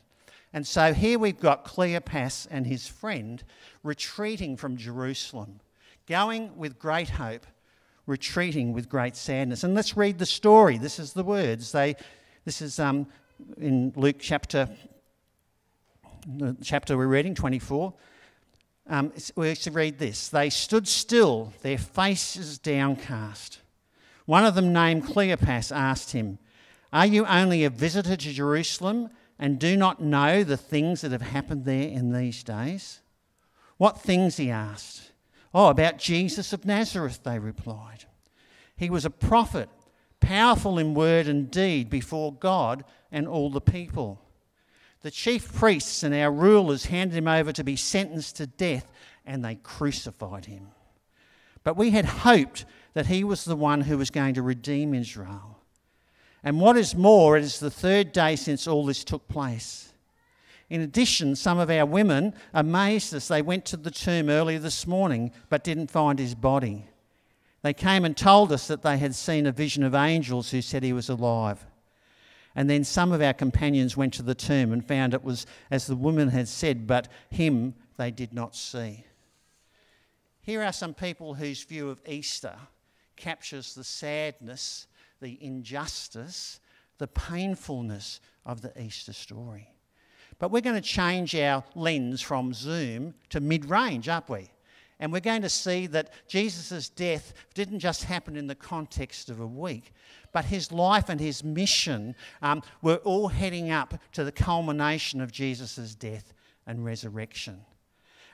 And 0.54 0.66
so 0.66 0.94
here 0.94 1.18
we've 1.18 1.38
got 1.38 1.66
Cleopas 1.66 2.46
and 2.50 2.66
his 2.66 2.88
friend 2.88 3.44
retreating 3.82 4.56
from 4.56 4.78
Jerusalem, 4.78 5.60
going 6.06 6.56
with 6.56 6.78
great 6.78 7.10
hope, 7.10 7.46
retreating 8.06 8.72
with 8.72 8.88
great 8.88 9.16
sadness. 9.16 9.64
And 9.64 9.74
let's 9.74 9.98
read 9.98 10.18
the 10.18 10.24
story. 10.24 10.78
This 10.78 10.98
is 10.98 11.12
the 11.12 11.22
words. 11.22 11.72
They, 11.72 11.96
this 12.46 12.62
is 12.62 12.80
um, 12.80 13.06
in 13.58 13.92
Luke 13.96 14.16
chapter 14.18 14.66
the 16.26 16.56
chapter 16.62 16.96
we're 16.96 17.06
reading, 17.06 17.34
24, 17.34 17.92
um, 18.88 19.12
we 19.34 19.54
to 19.54 19.70
read 19.70 19.98
this. 19.98 20.28
They 20.28 20.50
stood 20.50 20.86
still, 20.86 21.52
their 21.62 21.78
faces 21.78 22.58
downcast. 22.58 23.60
One 24.26 24.44
of 24.44 24.54
them, 24.54 24.72
named 24.72 25.04
Cleopas, 25.04 25.74
asked 25.74 26.12
him, 26.12 26.38
Are 26.92 27.06
you 27.06 27.26
only 27.26 27.64
a 27.64 27.70
visitor 27.70 28.16
to 28.16 28.32
Jerusalem 28.32 29.10
and 29.38 29.58
do 29.58 29.76
not 29.76 30.02
know 30.02 30.44
the 30.44 30.56
things 30.56 31.00
that 31.00 31.12
have 31.12 31.22
happened 31.22 31.64
there 31.64 31.88
in 31.88 32.12
these 32.12 32.42
days? 32.42 33.00
What 33.76 34.00
things? 34.00 34.36
he 34.36 34.50
asked. 34.50 35.12
Oh, 35.54 35.68
about 35.68 35.98
Jesus 35.98 36.52
of 36.52 36.64
Nazareth, 36.64 37.20
they 37.22 37.38
replied. 37.38 38.04
He 38.76 38.90
was 38.90 39.04
a 39.04 39.10
prophet, 39.10 39.68
powerful 40.20 40.78
in 40.78 40.94
word 40.94 41.26
and 41.26 41.50
deed 41.50 41.88
before 41.88 42.32
God 42.32 42.84
and 43.10 43.26
all 43.26 43.50
the 43.50 43.60
people. 43.60 44.20
The 45.02 45.10
chief 45.10 45.52
priests 45.52 46.02
and 46.02 46.14
our 46.14 46.32
rulers 46.32 46.86
handed 46.86 47.16
him 47.16 47.28
over 47.28 47.52
to 47.52 47.64
be 47.64 47.76
sentenced 47.76 48.36
to 48.36 48.46
death, 48.46 48.90
and 49.24 49.44
they 49.44 49.56
crucified 49.56 50.46
him. 50.46 50.68
But 51.62 51.76
we 51.76 51.90
had 51.90 52.04
hoped 52.04 52.64
that 52.94 53.06
he 53.06 53.24
was 53.24 53.44
the 53.44 53.56
one 53.56 53.82
who 53.82 53.98
was 53.98 54.10
going 54.10 54.34
to 54.34 54.42
redeem 54.42 54.94
Israel. 54.94 55.58
And 56.42 56.60
what 56.60 56.76
is 56.76 56.94
more, 56.94 57.36
it 57.36 57.44
is 57.44 57.58
the 57.58 57.70
third 57.70 58.12
day 58.12 58.36
since 58.36 58.66
all 58.66 58.86
this 58.86 59.04
took 59.04 59.26
place. 59.28 59.92
In 60.68 60.80
addition, 60.80 61.36
some 61.36 61.58
of 61.58 61.70
our 61.70 61.86
women 61.86 62.34
amazed 62.54 63.14
us. 63.14 63.28
They 63.28 63.42
went 63.42 63.64
to 63.66 63.76
the 63.76 63.90
tomb 63.90 64.28
early 64.28 64.58
this 64.58 64.86
morning 64.86 65.32
but 65.48 65.64
didn't 65.64 65.90
find 65.90 66.18
his 66.18 66.34
body. 66.34 66.88
They 67.62 67.74
came 67.74 68.04
and 68.04 68.16
told 68.16 68.52
us 68.52 68.66
that 68.68 68.82
they 68.82 68.98
had 68.98 69.14
seen 69.14 69.46
a 69.46 69.52
vision 69.52 69.82
of 69.82 69.94
angels 69.94 70.50
who 70.50 70.62
said 70.62 70.82
he 70.82 70.92
was 70.92 71.08
alive. 71.08 71.66
And 72.56 72.70
then 72.70 72.84
some 72.84 73.12
of 73.12 73.20
our 73.20 73.34
companions 73.34 73.98
went 73.98 74.14
to 74.14 74.22
the 74.22 74.34
tomb 74.34 74.72
and 74.72 74.84
found 74.84 75.12
it 75.12 75.22
was 75.22 75.46
as 75.70 75.86
the 75.86 75.94
woman 75.94 76.30
had 76.30 76.48
said, 76.48 76.86
but 76.86 77.06
him 77.28 77.74
they 77.98 78.10
did 78.10 78.32
not 78.32 78.56
see. 78.56 79.04
here 80.40 80.62
are 80.62 80.72
some 80.72 80.94
people 80.94 81.34
whose 81.34 81.62
view 81.64 81.90
of 81.90 82.00
Easter 82.06 82.56
captures 83.14 83.74
the 83.74 83.84
sadness, 83.84 84.86
the 85.20 85.38
injustice, 85.42 86.60
the 86.98 87.06
painfulness 87.06 88.20
of 88.44 88.62
the 88.62 88.72
Easter 88.80 89.12
story. 89.12 89.68
But 90.38 90.50
we're 90.50 90.62
going 90.62 90.76
to 90.76 90.88
change 90.88 91.34
our 91.34 91.62
lens 91.74 92.22
from 92.22 92.54
zoom 92.54 93.14
to 93.30 93.40
mid 93.40 93.66
range, 93.66 94.08
aren't 94.08 94.28
we? 94.28 94.50
And 94.98 95.12
we're 95.12 95.20
going 95.20 95.42
to 95.42 95.48
see 95.48 95.86
that 95.88 96.10
Jesus' 96.26 96.88
death 96.88 97.34
didn't 97.54 97.80
just 97.80 98.04
happen 98.04 98.36
in 98.36 98.46
the 98.46 98.54
context 98.54 99.28
of 99.28 99.40
a 99.40 99.46
week, 99.46 99.92
but 100.32 100.46
his 100.46 100.72
life 100.72 101.08
and 101.08 101.20
his 101.20 101.44
mission 101.44 102.14
um, 102.40 102.62
were 102.80 102.96
all 102.96 103.28
heading 103.28 103.70
up 103.70 103.94
to 104.12 104.24
the 104.24 104.32
culmination 104.32 105.20
of 105.20 105.32
Jesus' 105.32 105.94
death 105.94 106.32
and 106.66 106.84
resurrection. 106.84 107.60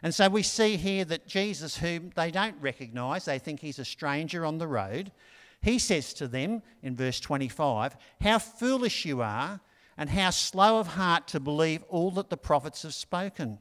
And 0.03 0.15
so 0.15 0.29
we 0.29 0.43
see 0.43 0.77
here 0.77 1.05
that 1.07 1.27
Jesus, 1.27 1.77
whom 1.77 2.11
they 2.15 2.31
don't 2.31 2.61
recognise, 2.61 3.25
they 3.25 3.39
think 3.39 3.61
he's 3.61 3.79
a 3.79 3.85
stranger 3.85 4.45
on 4.45 4.59
the 4.59 4.67
road, 4.67 5.13
he 5.63 5.79
says 5.79 6.13
to 6.15 6.27
them 6.27 6.63
in 6.83 6.97
verse 6.97 7.21
25, 7.21 7.97
How 8.21 8.39
foolish 8.39 9.05
you 9.05 9.23
are, 9.23 9.61
and 9.97 10.11
how 10.11 10.31
slow 10.31 10.81
of 10.81 10.89
heart 10.89 11.29
to 11.29 11.41
believe 11.41 11.85
all 11.89 12.11
that 12.13 12.31
the 12.31 12.37
prophets 12.37 12.83
have 12.83 12.95
spoken. 12.95 13.59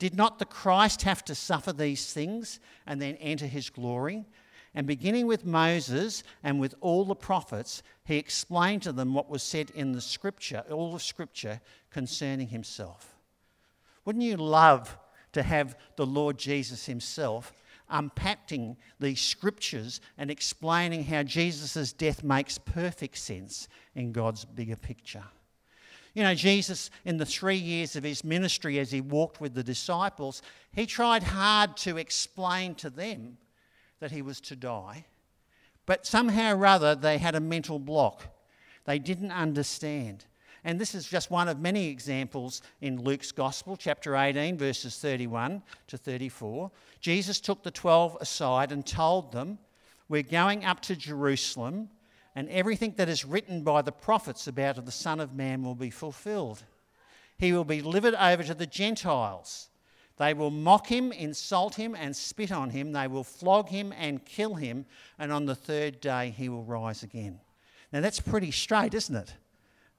Did 0.00 0.16
not 0.16 0.38
the 0.38 0.46
Christ 0.46 1.02
have 1.02 1.22
to 1.26 1.34
suffer 1.34 1.74
these 1.74 2.12
things 2.12 2.58
and 2.86 3.00
then 3.00 3.16
enter 3.16 3.46
his 3.46 3.68
glory? 3.68 4.24
And 4.74 4.86
beginning 4.86 5.26
with 5.26 5.44
Moses 5.44 6.24
and 6.42 6.58
with 6.58 6.74
all 6.80 7.04
the 7.04 7.14
prophets, 7.14 7.82
he 8.04 8.16
explained 8.16 8.82
to 8.82 8.92
them 8.92 9.12
what 9.12 9.28
was 9.28 9.42
said 9.42 9.70
in 9.74 9.92
the 9.92 10.00
scripture, 10.00 10.64
all 10.70 10.94
the 10.94 11.00
scripture 11.00 11.60
concerning 11.90 12.48
himself. 12.48 13.14
Wouldn't 14.06 14.24
you 14.24 14.38
love 14.38 14.96
to 15.32 15.42
have 15.42 15.76
the 15.96 16.06
Lord 16.06 16.38
Jesus 16.38 16.86
himself 16.86 17.52
unpacking 17.90 18.78
these 19.00 19.20
scriptures 19.20 20.00
and 20.16 20.30
explaining 20.30 21.04
how 21.04 21.24
Jesus' 21.24 21.92
death 21.92 22.24
makes 22.24 22.56
perfect 22.56 23.18
sense 23.18 23.68
in 23.94 24.12
God's 24.12 24.46
bigger 24.46 24.76
picture? 24.76 25.24
You 26.14 26.24
know, 26.24 26.34
Jesus, 26.34 26.90
in 27.04 27.18
the 27.18 27.26
three 27.26 27.56
years 27.56 27.94
of 27.94 28.02
his 28.02 28.24
ministry 28.24 28.78
as 28.78 28.90
he 28.90 29.00
walked 29.00 29.40
with 29.40 29.54
the 29.54 29.62
disciples, 29.62 30.42
he 30.74 30.86
tried 30.86 31.22
hard 31.22 31.76
to 31.78 31.96
explain 31.96 32.74
to 32.76 32.90
them 32.90 33.38
that 34.00 34.10
he 34.10 34.22
was 34.22 34.40
to 34.42 34.56
die. 34.56 35.04
But 35.86 36.06
somehow 36.06 36.56
or 36.56 36.66
other, 36.66 36.94
they 36.94 37.18
had 37.18 37.34
a 37.34 37.40
mental 37.40 37.78
block. 37.78 38.24
They 38.84 38.98
didn't 38.98 39.32
understand. 39.32 40.24
And 40.64 40.78
this 40.78 40.94
is 40.94 41.06
just 41.06 41.30
one 41.30 41.48
of 41.48 41.58
many 41.58 41.88
examples 41.88 42.60
in 42.80 43.02
Luke's 43.02 43.32
Gospel, 43.32 43.76
chapter 43.76 44.16
18, 44.16 44.58
verses 44.58 44.98
31 44.98 45.62
to 45.86 45.96
34. 45.96 46.70
Jesus 47.00 47.40
took 47.40 47.62
the 47.62 47.70
12 47.70 48.18
aside 48.20 48.72
and 48.72 48.84
told 48.84 49.32
them, 49.32 49.58
We're 50.08 50.22
going 50.22 50.64
up 50.64 50.80
to 50.82 50.96
Jerusalem, 50.96 51.88
and 52.40 52.48
everything 52.48 52.94
that 52.96 53.10
is 53.10 53.22
written 53.22 53.62
by 53.62 53.82
the 53.82 53.92
prophets 53.92 54.46
about 54.46 54.82
the 54.82 54.90
Son 54.90 55.20
of 55.20 55.34
Man 55.34 55.62
will 55.62 55.74
be 55.74 55.90
fulfilled. 55.90 56.62
He 57.36 57.52
will 57.52 57.66
be 57.66 57.82
delivered 57.82 58.14
over 58.14 58.42
to 58.42 58.54
the 58.54 58.66
Gentiles. 58.66 59.68
They 60.16 60.32
will 60.32 60.50
mock 60.50 60.86
him, 60.86 61.12
insult 61.12 61.74
him, 61.74 61.94
and 61.94 62.16
spit 62.16 62.50
on 62.50 62.70
him. 62.70 62.92
They 62.92 63.08
will 63.08 63.24
flog 63.24 63.68
him 63.68 63.92
and 63.92 64.24
kill 64.24 64.54
him, 64.54 64.86
and 65.18 65.30
on 65.30 65.44
the 65.44 65.54
third 65.54 66.00
day 66.00 66.32
he 66.34 66.48
will 66.48 66.64
rise 66.64 67.02
again. 67.02 67.40
Now 67.92 68.00
that's 68.00 68.20
pretty 68.20 68.52
straight, 68.52 68.94
isn't 68.94 69.16
it? 69.16 69.34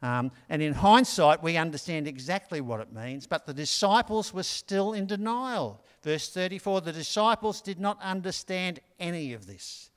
Um, 0.01 0.31
and 0.49 0.63
in 0.63 0.73
hindsight, 0.73 1.43
we 1.43 1.57
understand 1.57 2.07
exactly 2.07 2.59
what 2.59 2.79
it 2.79 2.91
means, 2.91 3.27
but 3.27 3.45
the 3.45 3.53
disciples 3.53 4.33
were 4.33 4.41
still 4.41 4.93
in 4.93 5.05
denial. 5.05 5.85
Verse 6.01 6.27
34 6.33 6.81
the 6.81 6.91
disciples 6.91 7.61
did 7.61 7.79
not 7.79 8.01
understand 8.01 8.79
any 8.99 9.33
of 9.33 9.45
this. 9.45 9.90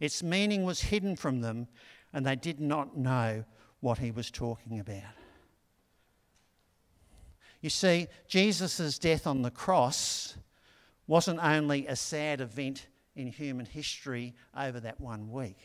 Its 0.00 0.22
meaning 0.22 0.64
was 0.64 0.80
hidden 0.80 1.14
from 1.14 1.40
them, 1.40 1.68
and 2.12 2.26
they 2.26 2.36
did 2.36 2.58
not 2.58 2.96
know 2.96 3.44
what 3.80 3.98
he 3.98 4.10
was 4.10 4.30
talking 4.30 4.80
about. 4.80 5.14
You 7.60 7.70
see, 7.70 8.08
Jesus' 8.26 8.98
death 8.98 9.26
on 9.26 9.42
the 9.42 9.50
cross 9.50 10.36
wasn't 11.06 11.40
only 11.42 11.86
a 11.86 11.94
sad 11.94 12.40
event 12.40 12.86
in 13.14 13.26
human 13.26 13.66
history 13.66 14.34
over 14.56 14.80
that 14.80 15.00
one 15.00 15.30
week 15.30 15.58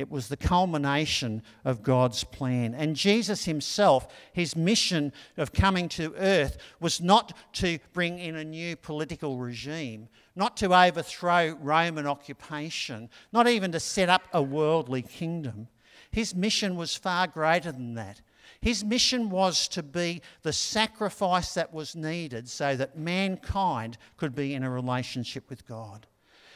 it 0.00 0.10
was 0.10 0.28
the 0.28 0.36
culmination 0.36 1.42
of 1.64 1.82
God's 1.82 2.24
plan. 2.24 2.74
And 2.74 2.96
Jesus 2.96 3.44
himself, 3.44 4.08
his 4.32 4.56
mission 4.56 5.12
of 5.36 5.52
coming 5.52 5.88
to 5.90 6.14
earth 6.16 6.56
was 6.80 7.00
not 7.00 7.36
to 7.54 7.78
bring 7.92 8.18
in 8.18 8.36
a 8.36 8.44
new 8.44 8.76
political 8.76 9.38
regime, 9.38 10.08
not 10.34 10.56
to 10.56 10.74
overthrow 10.74 11.56
Roman 11.60 12.06
occupation, 12.06 13.10
not 13.32 13.46
even 13.46 13.72
to 13.72 13.80
set 13.80 14.08
up 14.08 14.22
a 14.32 14.42
worldly 14.42 15.02
kingdom. 15.02 15.68
His 16.10 16.34
mission 16.34 16.76
was 16.76 16.96
far 16.96 17.26
greater 17.26 17.70
than 17.70 17.94
that. 17.94 18.22
His 18.60 18.82
mission 18.82 19.30
was 19.30 19.68
to 19.68 19.82
be 19.82 20.22
the 20.42 20.52
sacrifice 20.52 21.54
that 21.54 21.72
was 21.72 21.94
needed 21.94 22.48
so 22.48 22.74
that 22.76 22.98
mankind 22.98 23.96
could 24.16 24.34
be 24.34 24.54
in 24.54 24.62
a 24.62 24.70
relationship 24.70 25.48
with 25.48 25.66
God. 25.66 26.06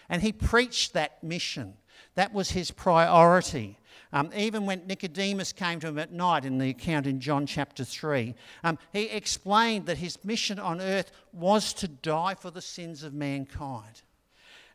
And 0.09 0.23
he 0.23 0.33
preached 0.33 0.93
that 0.93 1.23
mission. 1.23 1.75
That 2.15 2.33
was 2.33 2.51
his 2.51 2.71
priority. 2.71 3.79
Um, 4.13 4.31
even 4.37 4.65
when 4.65 4.87
Nicodemus 4.87 5.53
came 5.53 5.81
to 5.81 5.89
him 5.89 5.99
at 5.99 6.13
night 6.13 6.45
in 6.45 6.59
the 6.59 6.71
account 6.71 7.07
in 7.07 7.19
John 7.19 7.47
chapter 7.47 7.85
3, 7.85 8.35
um, 8.63 8.79
he 8.93 9.07
explained 9.07 9.87
that 9.87 9.99
his 9.99 10.25
mission 10.25 10.61
on 10.61 10.81
earth 10.81 11.11
was 11.33 11.73
to 11.75 11.89
die 11.89 12.37
for 12.37 12.51
the 12.53 12.63
sins 12.63 13.03
of 13.03 13.13
mankind. 13.13 14.03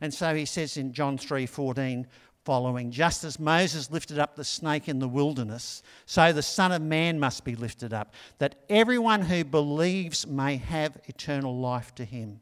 And 0.02 0.14
so 0.14 0.36
he 0.36 0.46
says 0.46 0.76
in 0.76 0.92
John 0.92 1.18
3:14 1.18 2.06
following, 2.46 2.90
just 2.90 3.24
as 3.24 3.40
Moses 3.40 3.92
lifted 3.92 4.18
up 4.18 4.36
the 4.36 4.44
snake 4.44 4.90
in 4.90 5.00
the 5.00 5.08
wilderness, 5.08 5.84
so 6.06 6.34
the 6.34 6.42
Son 6.42 6.72
of 6.72 6.82
Man 6.82 7.20
must 7.20 7.44
be 7.44 7.56
lifted 7.56 7.94
up, 7.94 8.14
that 8.40 8.56
everyone 8.70 9.22
who 9.22 9.44
believes 9.44 10.26
may 10.26 10.58
have 10.58 10.98
eternal 11.06 11.60
life 11.60 11.94
to 11.96 12.06
him. 12.06 12.42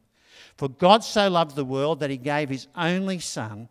For 0.56 0.70
God 0.70 1.04
so 1.04 1.30
loved 1.30 1.56
the 1.56 1.66
world 1.66 2.00
that 2.00 2.10
he 2.10 2.18
gave 2.18 2.50
his 2.50 2.68
only 2.76 3.20
Son 3.20 3.70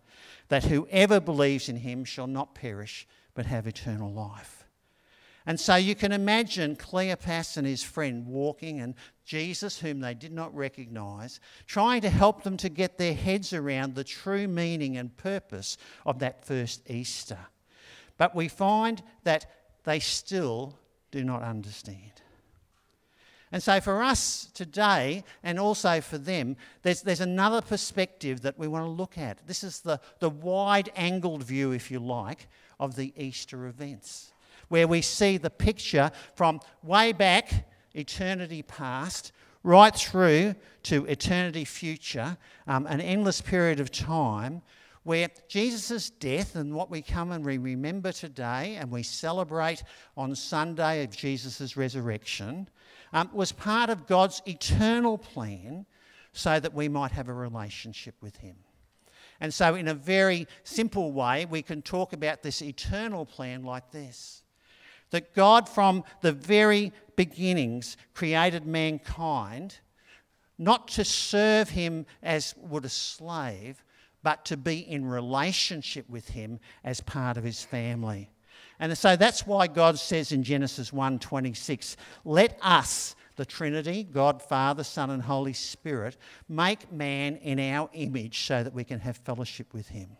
that 0.48 0.64
whoever 0.64 1.20
believes 1.20 1.68
in 1.68 1.76
him 1.76 2.04
shall 2.04 2.26
not 2.26 2.54
perish 2.54 3.06
but 3.34 3.46
have 3.46 3.66
eternal 3.66 4.12
life. 4.12 4.64
And 5.46 5.60
so 5.60 5.76
you 5.76 5.94
can 5.94 6.10
imagine 6.10 6.74
Cleopas 6.74 7.56
and 7.56 7.66
his 7.66 7.82
friend 7.82 8.26
walking, 8.26 8.80
and 8.80 8.94
Jesus, 9.24 9.78
whom 9.78 10.00
they 10.00 10.12
did 10.12 10.32
not 10.32 10.52
recognize, 10.54 11.38
trying 11.66 12.00
to 12.00 12.10
help 12.10 12.42
them 12.42 12.56
to 12.56 12.68
get 12.68 12.98
their 12.98 13.14
heads 13.14 13.52
around 13.52 13.94
the 13.94 14.02
true 14.02 14.48
meaning 14.48 14.96
and 14.96 15.16
purpose 15.16 15.76
of 16.04 16.18
that 16.18 16.44
first 16.44 16.90
Easter. 16.90 17.38
But 18.18 18.34
we 18.34 18.48
find 18.48 19.02
that 19.22 19.46
they 19.84 20.00
still 20.00 20.76
do 21.12 21.22
not 21.22 21.42
understand. 21.42 22.22
And 23.52 23.62
so, 23.62 23.80
for 23.80 24.02
us 24.02 24.50
today, 24.54 25.22
and 25.42 25.58
also 25.58 26.00
for 26.00 26.18
them, 26.18 26.56
there's, 26.82 27.02
there's 27.02 27.20
another 27.20 27.60
perspective 27.60 28.40
that 28.40 28.58
we 28.58 28.66
want 28.66 28.84
to 28.84 28.90
look 28.90 29.16
at. 29.16 29.46
This 29.46 29.62
is 29.62 29.80
the, 29.80 30.00
the 30.18 30.30
wide 30.30 30.90
angled 30.96 31.44
view, 31.44 31.70
if 31.70 31.90
you 31.90 32.00
like, 32.00 32.48
of 32.80 32.96
the 32.96 33.12
Easter 33.16 33.66
events, 33.66 34.32
where 34.68 34.88
we 34.88 35.00
see 35.00 35.36
the 35.36 35.50
picture 35.50 36.10
from 36.34 36.60
way 36.82 37.12
back, 37.12 37.68
eternity 37.94 38.62
past, 38.62 39.32
right 39.62 39.94
through 39.94 40.54
to 40.84 41.04
eternity 41.06 41.64
future, 41.64 42.36
um, 42.66 42.86
an 42.86 43.00
endless 43.00 43.40
period 43.40 43.80
of 43.80 43.90
time 43.90 44.62
where 45.06 45.28
Jesus' 45.46 46.10
death 46.10 46.56
and 46.56 46.74
what 46.74 46.90
we 46.90 47.00
come 47.00 47.30
and 47.30 47.44
we 47.44 47.58
remember 47.58 48.10
today 48.10 48.74
and 48.74 48.90
we 48.90 49.04
celebrate 49.04 49.84
on 50.16 50.34
Sunday 50.34 51.04
of 51.04 51.16
Jesus' 51.16 51.76
resurrection 51.76 52.68
um, 53.12 53.30
was 53.32 53.52
part 53.52 53.90
of 53.90 54.06
God's 54.06 54.42
eternal 54.46 55.18
plan 55.18 55.86
so 56.32 56.60
that 56.60 56.74
we 56.74 56.88
might 56.88 57.12
have 57.12 57.28
a 57.28 57.32
relationship 57.32 58.14
with 58.20 58.36
Him. 58.36 58.56
And 59.40 59.52
so, 59.52 59.74
in 59.74 59.88
a 59.88 59.94
very 59.94 60.46
simple 60.64 61.12
way, 61.12 61.44
we 61.44 61.62
can 61.62 61.82
talk 61.82 62.12
about 62.12 62.42
this 62.42 62.62
eternal 62.62 63.26
plan 63.26 63.64
like 63.64 63.90
this 63.90 64.42
that 65.10 65.34
God, 65.34 65.68
from 65.68 66.02
the 66.20 66.32
very 66.32 66.92
beginnings, 67.14 67.96
created 68.12 68.66
mankind 68.66 69.78
not 70.58 70.88
to 70.88 71.04
serve 71.04 71.70
Him 71.70 72.06
as 72.22 72.54
would 72.56 72.84
a 72.84 72.88
slave, 72.88 73.84
but 74.22 74.44
to 74.46 74.56
be 74.56 74.78
in 74.78 75.06
relationship 75.06 76.08
with 76.08 76.30
Him 76.30 76.58
as 76.82 77.00
part 77.00 77.36
of 77.36 77.44
His 77.44 77.62
family. 77.62 78.30
And 78.78 78.96
so 78.96 79.16
that's 79.16 79.46
why 79.46 79.66
God 79.66 79.98
says 79.98 80.32
in 80.32 80.42
Genesis 80.42 80.92
1:26, 80.92 81.96
"Let 82.24 82.58
us, 82.62 83.14
the 83.36 83.46
Trinity, 83.46 84.04
God, 84.04 84.42
Father, 84.42 84.84
Son, 84.84 85.10
and 85.10 85.22
Holy 85.22 85.52
Spirit, 85.52 86.16
make 86.48 86.92
man 86.92 87.36
in 87.36 87.58
our 87.58 87.88
image 87.92 88.44
so 88.46 88.62
that 88.62 88.74
we 88.74 88.84
can 88.84 89.00
have 89.00 89.16
fellowship 89.18 89.72
with 89.72 89.88
him." 89.88 90.16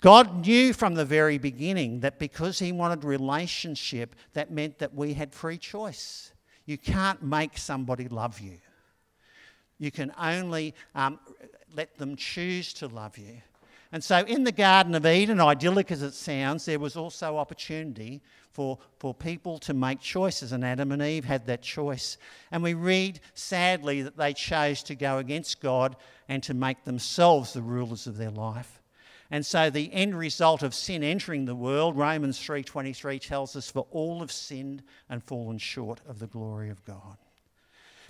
God 0.00 0.46
knew 0.46 0.72
from 0.72 0.94
the 0.94 1.04
very 1.04 1.38
beginning 1.38 2.00
that 2.00 2.18
because 2.18 2.58
he 2.58 2.70
wanted 2.70 3.02
relationship, 3.02 4.14
that 4.32 4.50
meant 4.50 4.78
that 4.78 4.94
we 4.94 5.14
had 5.14 5.34
free 5.34 5.58
choice. 5.58 6.32
You 6.66 6.78
can't 6.78 7.22
make 7.22 7.58
somebody 7.58 8.08
love 8.08 8.38
you. 8.40 8.60
You 9.78 9.90
can 9.90 10.12
only 10.18 10.74
um, 10.94 11.18
let 11.74 11.96
them 11.98 12.14
choose 12.14 12.72
to 12.74 12.88
love 12.88 13.16
you. 13.18 13.40
And 13.90 14.04
so, 14.04 14.18
in 14.18 14.44
the 14.44 14.52
Garden 14.52 14.94
of 14.94 15.06
Eden, 15.06 15.40
idyllic 15.40 15.90
as 15.90 16.02
it 16.02 16.12
sounds, 16.12 16.66
there 16.66 16.78
was 16.78 16.96
also 16.96 17.38
opportunity 17.38 18.20
for, 18.52 18.78
for 18.98 19.14
people 19.14 19.58
to 19.60 19.72
make 19.72 20.00
choices, 20.00 20.52
and 20.52 20.64
Adam 20.64 20.92
and 20.92 21.00
Eve 21.00 21.24
had 21.24 21.46
that 21.46 21.62
choice. 21.62 22.18
And 22.50 22.62
we 22.62 22.74
read, 22.74 23.20
sadly, 23.34 24.02
that 24.02 24.16
they 24.16 24.34
chose 24.34 24.82
to 24.84 24.94
go 24.94 25.18
against 25.18 25.60
God 25.60 25.96
and 26.28 26.42
to 26.42 26.54
make 26.54 26.84
themselves 26.84 27.52
the 27.52 27.62
rulers 27.62 28.06
of 28.06 28.18
their 28.18 28.30
life. 28.30 28.82
And 29.30 29.44
so 29.44 29.70
the 29.70 29.92
end 29.92 30.18
result 30.18 30.62
of 30.62 30.74
sin 30.74 31.02
entering 31.02 31.44
the 31.44 31.54
world, 31.54 31.96
Romans 31.96 32.38
3:23 32.38 33.18
tells 33.20 33.56
us 33.56 33.70
for 33.70 33.86
all 33.90 34.20
have 34.20 34.32
sinned 34.32 34.82
and 35.08 35.22
fallen 35.22 35.58
short 35.58 36.00
of 36.06 36.18
the 36.18 36.26
glory 36.26 36.70
of 36.70 36.84
God. 36.84 37.16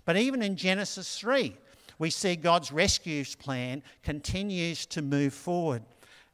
But 0.04 0.16
even 0.16 0.42
in 0.42 0.56
Genesis 0.56 1.18
3, 1.18 1.56
we 1.98 2.10
see 2.10 2.36
God's 2.36 2.72
rescue 2.72 3.24
plan 3.38 3.82
continues 4.02 4.86
to 4.86 5.02
move 5.02 5.34
forward. 5.34 5.82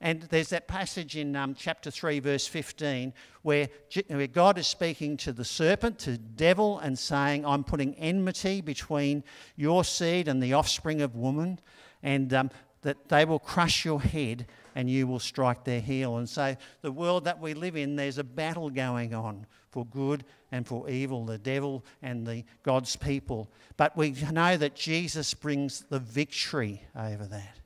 And 0.00 0.22
there's 0.22 0.50
that 0.50 0.68
passage 0.68 1.16
in 1.16 1.34
um, 1.34 1.54
chapter 1.54 1.90
3, 1.90 2.18
verse 2.20 2.46
15, 2.46 3.14
where, 3.42 3.68
where 4.08 4.26
God 4.26 4.58
is 4.58 4.66
speaking 4.66 5.16
to 5.18 5.32
the 5.32 5.44
serpent, 5.44 5.98
to 6.00 6.12
the 6.12 6.18
devil, 6.18 6.78
and 6.80 6.98
saying, 6.98 7.46
I'm 7.46 7.64
putting 7.64 7.94
enmity 7.94 8.60
between 8.60 9.24
your 9.56 9.82
seed 9.82 10.28
and 10.28 10.42
the 10.42 10.52
offspring 10.52 11.00
of 11.00 11.16
woman, 11.16 11.58
and 12.02 12.34
um, 12.34 12.50
that 12.82 13.08
they 13.08 13.24
will 13.24 13.38
crush 13.38 13.84
your 13.86 14.02
head 14.02 14.46
and 14.74 14.90
you 14.90 15.06
will 15.06 15.18
strike 15.18 15.64
their 15.64 15.80
heel. 15.80 16.16
And 16.16 16.28
so, 16.28 16.56
the 16.82 16.92
world 16.92 17.24
that 17.24 17.40
we 17.40 17.54
live 17.54 17.76
in, 17.76 17.96
there's 17.96 18.18
a 18.18 18.24
battle 18.24 18.70
going 18.70 19.14
on 19.14 19.46
for 19.70 19.84
good 19.86 20.24
and 20.52 20.66
for 20.66 20.88
evil, 20.88 21.24
the 21.24 21.38
devil 21.38 21.84
and 22.02 22.26
the 22.26 22.44
God's 22.62 22.96
people. 22.96 23.50
But 23.76 23.96
we 23.96 24.12
know 24.32 24.56
that 24.56 24.74
Jesus 24.74 25.34
brings 25.34 25.84
the 25.88 25.98
victory 25.98 26.82
over 26.96 27.26
that. 27.26 27.56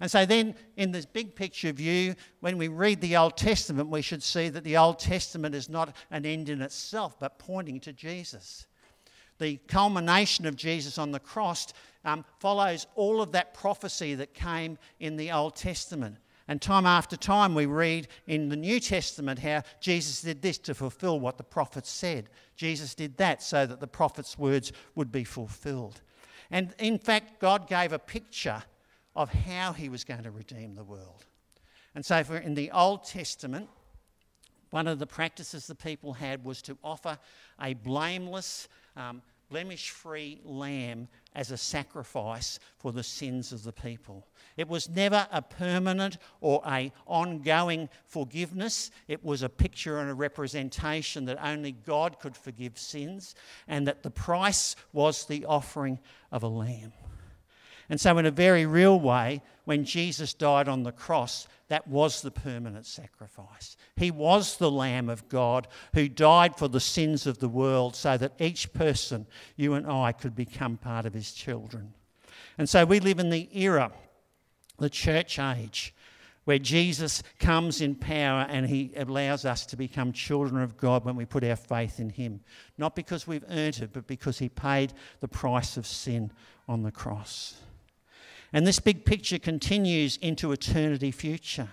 And 0.00 0.10
so, 0.10 0.26
then 0.26 0.54
in 0.76 0.90
this 0.90 1.06
big 1.06 1.34
picture 1.34 1.72
view, 1.72 2.14
when 2.40 2.58
we 2.58 2.68
read 2.68 3.00
the 3.00 3.16
Old 3.16 3.36
Testament, 3.36 3.88
we 3.88 4.02
should 4.02 4.22
see 4.22 4.48
that 4.48 4.64
the 4.64 4.76
Old 4.76 4.98
Testament 4.98 5.54
is 5.54 5.68
not 5.68 5.96
an 6.10 6.26
end 6.26 6.48
in 6.48 6.62
itself, 6.62 7.18
but 7.18 7.38
pointing 7.38 7.80
to 7.80 7.92
Jesus. 7.92 8.66
The 9.38 9.56
culmination 9.68 10.46
of 10.46 10.56
Jesus 10.56 10.98
on 10.98 11.10
the 11.10 11.20
cross 11.20 11.72
um, 12.04 12.24
follows 12.38 12.86
all 12.94 13.20
of 13.20 13.32
that 13.32 13.54
prophecy 13.54 14.14
that 14.16 14.34
came 14.34 14.78
in 15.00 15.16
the 15.16 15.32
Old 15.32 15.56
Testament. 15.56 16.16
And 16.46 16.60
time 16.60 16.84
after 16.84 17.16
time, 17.16 17.54
we 17.54 17.66
read 17.66 18.08
in 18.26 18.50
the 18.50 18.56
New 18.56 18.78
Testament 18.78 19.38
how 19.38 19.62
Jesus 19.80 20.20
did 20.20 20.42
this 20.42 20.58
to 20.58 20.74
fulfill 20.74 21.18
what 21.18 21.38
the 21.38 21.44
prophets 21.44 21.90
said. 21.90 22.28
Jesus 22.54 22.94
did 22.94 23.16
that 23.16 23.42
so 23.42 23.64
that 23.64 23.80
the 23.80 23.86
prophets' 23.86 24.38
words 24.38 24.72
would 24.94 25.10
be 25.10 25.24
fulfilled. 25.24 26.02
And 26.50 26.74
in 26.78 26.98
fact, 26.98 27.40
God 27.40 27.66
gave 27.66 27.92
a 27.92 27.98
picture 27.98 28.62
of 29.16 29.30
how 29.30 29.72
he 29.72 29.88
was 29.88 30.04
going 30.04 30.22
to 30.24 30.30
redeem 30.30 30.74
the 30.74 30.84
world. 30.84 31.24
And 31.94 32.04
so, 32.04 32.22
for 32.24 32.36
in 32.36 32.54
the 32.54 32.70
Old 32.72 33.04
Testament, 33.04 33.68
one 34.70 34.88
of 34.88 34.98
the 34.98 35.06
practices 35.06 35.66
the 35.66 35.74
people 35.74 36.14
had 36.14 36.44
was 36.44 36.60
to 36.62 36.76
offer 36.82 37.16
a 37.62 37.74
blameless, 37.74 38.68
um, 38.96 39.22
blemish 39.48 39.90
free 39.90 40.40
lamb 40.44 41.08
as 41.34 41.50
a 41.50 41.56
sacrifice 41.56 42.58
for 42.78 42.92
the 42.92 43.02
sins 43.02 43.52
of 43.52 43.64
the 43.64 43.72
people. 43.72 44.26
It 44.56 44.68
was 44.68 44.88
never 44.88 45.26
a 45.32 45.42
permanent 45.42 46.18
or 46.40 46.62
a 46.66 46.92
ongoing 47.06 47.88
forgiveness. 48.06 48.90
It 49.08 49.24
was 49.24 49.42
a 49.42 49.48
picture 49.48 49.98
and 49.98 50.10
a 50.10 50.14
representation 50.14 51.24
that 51.26 51.44
only 51.44 51.72
God 51.72 52.18
could 52.20 52.36
forgive 52.36 52.78
sins 52.78 53.34
and 53.66 53.86
that 53.88 54.02
the 54.02 54.10
price 54.10 54.76
was 54.92 55.26
the 55.26 55.44
offering 55.44 55.98
of 56.30 56.42
a 56.42 56.48
lamb. 56.48 56.92
And 57.88 58.00
so, 58.00 58.16
in 58.18 58.26
a 58.26 58.30
very 58.30 58.66
real 58.66 58.98
way, 58.98 59.42
when 59.64 59.84
Jesus 59.84 60.34
died 60.34 60.68
on 60.68 60.82
the 60.82 60.92
cross, 60.92 61.46
that 61.68 61.88
was 61.88 62.22
the 62.22 62.30
permanent 62.30 62.86
sacrifice. 62.86 63.76
He 63.96 64.10
was 64.10 64.56
the 64.56 64.70
Lamb 64.70 65.08
of 65.08 65.28
God 65.28 65.68
who 65.94 66.08
died 66.08 66.56
for 66.56 66.68
the 66.68 66.80
sins 66.80 67.26
of 67.26 67.38
the 67.38 67.48
world 67.48 67.96
so 67.96 68.16
that 68.16 68.40
each 68.40 68.72
person, 68.72 69.26
you 69.56 69.74
and 69.74 69.86
I, 69.86 70.12
could 70.12 70.34
become 70.34 70.76
part 70.76 71.06
of 71.06 71.14
his 71.14 71.32
children. 71.32 71.94
And 72.58 72.68
so 72.68 72.84
we 72.84 73.00
live 73.00 73.18
in 73.18 73.30
the 73.30 73.48
era, 73.52 73.92
the 74.78 74.90
church 74.90 75.38
age, 75.38 75.94
where 76.44 76.58
Jesus 76.58 77.22
comes 77.38 77.80
in 77.80 77.94
power 77.94 78.46
and 78.50 78.66
he 78.66 78.92
allows 78.96 79.44
us 79.46 79.64
to 79.66 79.76
become 79.76 80.12
children 80.12 80.62
of 80.62 80.76
God 80.76 81.04
when 81.04 81.16
we 81.16 81.24
put 81.24 81.42
our 81.42 81.56
faith 81.56 82.00
in 82.00 82.10
him. 82.10 82.40
Not 82.76 82.94
because 82.94 83.26
we've 83.26 83.44
earned 83.48 83.78
it, 83.78 83.90
but 83.92 84.06
because 84.06 84.38
he 84.38 84.50
paid 84.50 84.92
the 85.20 85.28
price 85.28 85.78
of 85.78 85.86
sin 85.86 86.30
on 86.68 86.82
the 86.82 86.92
cross. 86.92 87.56
And 88.54 88.64
this 88.64 88.78
big 88.78 89.04
picture 89.04 89.40
continues 89.40 90.16
into 90.18 90.52
eternity 90.52 91.10
future. 91.10 91.68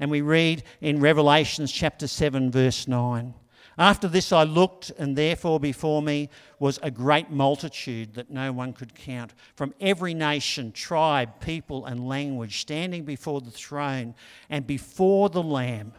And 0.00 0.10
we 0.10 0.22
read 0.22 0.62
in 0.80 0.98
Revelations 0.98 1.70
chapter 1.70 2.06
7, 2.06 2.50
verse 2.50 2.88
9. 2.88 3.34
After 3.76 4.08
this 4.08 4.32
I 4.32 4.44
looked, 4.44 4.90
and 4.98 5.14
therefore 5.14 5.60
before 5.60 6.00
me 6.00 6.30
was 6.58 6.78
a 6.82 6.90
great 6.90 7.30
multitude 7.30 8.14
that 8.14 8.30
no 8.30 8.50
one 8.50 8.72
could 8.72 8.94
count, 8.94 9.34
from 9.56 9.74
every 9.78 10.14
nation, 10.14 10.72
tribe, 10.72 11.38
people, 11.40 11.84
and 11.84 12.08
language, 12.08 12.62
standing 12.62 13.04
before 13.04 13.42
the 13.42 13.50
throne 13.50 14.14
and 14.48 14.66
before 14.66 15.28
the 15.28 15.42
Lamb. 15.42 15.92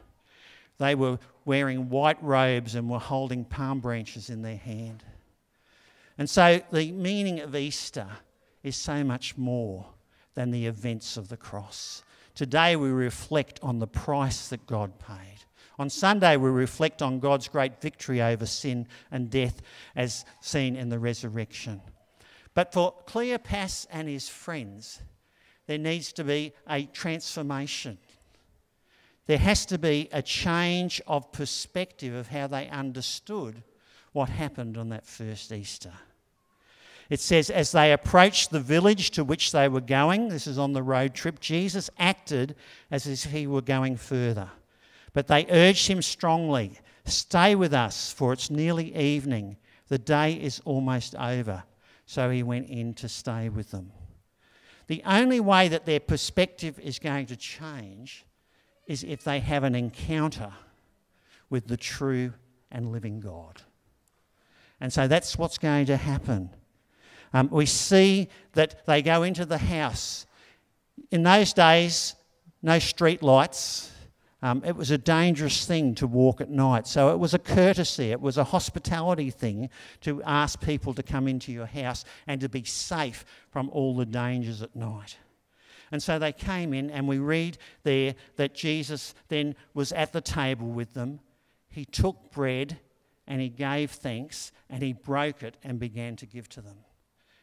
They 0.80 0.96
were 0.96 1.20
wearing 1.46 1.90
white 1.90 2.22
robes 2.24 2.74
and 2.74 2.90
were 2.90 2.98
holding 2.98 3.46
palm 3.46 3.80
branches 3.80 4.32
in 4.32 4.42
their 4.42 4.58
hand. 4.58 5.04
And 6.18 6.28
so 6.28 6.60
the 6.72 6.92
meaning 6.92 7.40
of 7.40 7.56
Easter 7.56 8.08
is 8.64 8.76
so 8.76 9.04
much 9.04 9.38
more 9.38 9.86
than 10.34 10.52
the 10.52 10.66
events 10.66 11.18
of 11.18 11.30
the 11.30 11.38
cross. 11.38 12.04
Today 12.36 12.76
we 12.76 12.90
reflect 12.90 13.60
on 13.62 13.80
the 13.80 13.88
price 13.88 14.48
that 14.50 14.66
God 14.66 15.00
paid. 15.00 15.40
On 15.80 15.90
Sunday, 15.90 16.38
we 16.38 16.50
reflect 16.50 17.02
on 17.02 17.20
God's 17.20 17.48
great 17.48 17.82
victory 17.82 18.22
over 18.22 18.46
sin 18.46 18.88
and 19.10 19.30
death 19.30 19.62
as 19.96 20.26
seen 20.40 20.76
in 20.76 20.90
the 20.90 21.00
resurrection. 21.00 21.82
But 22.54 22.72
for 22.72 22.94
Cleopas 23.08 23.88
and 23.90 24.08
his 24.08 24.30
friends, 24.30 25.02
there 25.66 25.78
needs 25.78 26.14
to 26.14 26.24
be 26.24 26.54
a 26.70 26.84
transformation. 26.86 27.98
There 29.26 29.38
has 29.38 29.66
to 29.68 29.78
be 29.78 30.10
a 30.12 30.22
change 30.22 31.02
of 31.08 31.32
perspective 31.32 32.14
of 32.14 32.28
how 32.28 32.48
they 32.48 32.68
understood 32.70 33.64
what 34.12 34.30
happened 34.30 34.78
on 34.78 34.90
that 34.90 35.08
first 35.08 35.52
Easter. 35.52 35.94
It 37.12 37.20
says, 37.20 37.50
as 37.50 37.74
they 37.74 37.92
approached 37.92 38.52
the 38.52 38.62
village 38.62 39.12
to 39.12 39.26
which 39.26 39.52
they 39.52 39.68
were 39.68 39.82
going, 39.82 40.30
this 40.30 40.48
is 40.48 40.58
on 40.58 40.72
the 40.72 40.82
road 40.82 41.14
trip, 41.14 41.42
Jesus 41.42 41.90
acted 42.00 42.56
as 42.90 43.06
if 43.06 43.34
he 43.34 43.46
were 43.48 43.62
going 43.62 43.98
further. 43.98 44.50
But 45.12 45.28
they 45.28 45.46
urged 45.50 45.90
him 45.90 46.02
strongly, 46.02 46.80
Stay 47.04 47.54
with 47.54 47.74
us, 47.74 48.14
for 48.14 48.32
it's 48.32 48.50
nearly 48.50 48.96
evening. 48.96 49.58
The 49.90 49.98
day 49.98 50.36
is 50.36 50.62
almost 50.64 51.14
over. 51.16 51.64
So 52.06 52.30
he 52.30 52.44
went 52.44 52.70
in 52.70 52.94
to 52.94 53.10
stay 53.10 53.50
with 53.50 53.72
them. 53.72 53.92
The 54.88 55.04
only 55.06 55.42
way 55.42 55.68
that 55.68 55.86
their 55.86 56.00
perspective 56.00 56.80
is 56.80 56.98
going 56.98 57.26
to 57.26 57.36
change 57.36 58.26
is 58.88 59.04
if 59.04 59.26
they 59.26 59.42
have 59.42 59.66
an 59.66 59.76
encounter 59.76 60.54
with 61.50 61.68
the 61.68 61.76
true 61.76 62.32
and 62.72 62.94
living 62.94 63.20
God. 63.20 63.64
And 64.80 64.94
so 64.94 65.10
that's 65.10 65.38
what's 65.38 65.58
going 65.58 65.88
to 65.88 65.98
happen. 65.98 66.52
Um, 67.34 67.50
we 67.50 67.66
see 67.66 68.28
that 68.54 68.86
they 68.86 69.02
go 69.02 69.24
into 69.24 69.46
the 69.46 69.58
house. 69.58 70.26
In 71.12 71.24
those 71.24 71.54
days, 71.54 72.16
no 72.62 72.80
street 72.80 73.24
lights. 73.24 73.92
Um, 74.44 74.64
it 74.66 74.76
was 74.76 74.92
a 74.92 74.98
dangerous 74.98 75.66
thing 75.66 75.94
to 75.96 76.08
walk 76.08 76.42
at 76.42 76.50
night. 76.50 76.88
So 76.88 77.12
it 77.12 77.20
was 77.20 77.34
a 77.34 77.40
courtesy, 77.40 78.12
it 78.12 78.20
was 78.20 78.38
a 78.38 78.44
hospitality 78.44 79.30
thing 79.30 79.70
to 80.02 80.22
ask 80.24 80.60
people 80.60 80.94
to 80.96 81.04
come 81.04 81.28
into 81.28 81.52
your 81.52 81.68
house 81.68 82.06
and 82.28 82.42
to 82.42 82.50
be 82.50 82.64
safe 82.64 83.24
from 83.52 83.70
all 83.70 83.96
the 83.96 84.06
dangers 84.06 84.62
at 84.62 84.76
night. 84.76 85.18
And 85.92 86.02
so 86.02 86.18
they 86.18 86.32
came 86.32 86.74
in, 86.74 86.90
and 86.90 87.08
we 87.08 87.18
read 87.18 87.58
there 87.84 88.16
that 88.38 88.56
Jesus 88.56 89.14
then 89.28 89.56
was 89.74 89.92
at 89.92 90.14
the 90.14 90.22
table 90.22 90.68
with 90.68 90.94
them. 90.94 91.20
He 91.70 91.86
took 91.86 92.32
bread 92.32 92.80
and 93.28 93.42
he 93.42 93.50
gave 93.50 93.92
thanks 93.92 94.52
and 94.70 94.82
he 94.82 94.94
broke 94.94 95.44
it 95.44 95.56
and 95.64 95.80
began 95.80 96.16
to 96.18 96.26
give 96.26 96.50
to 96.50 96.62
them. 96.62 96.78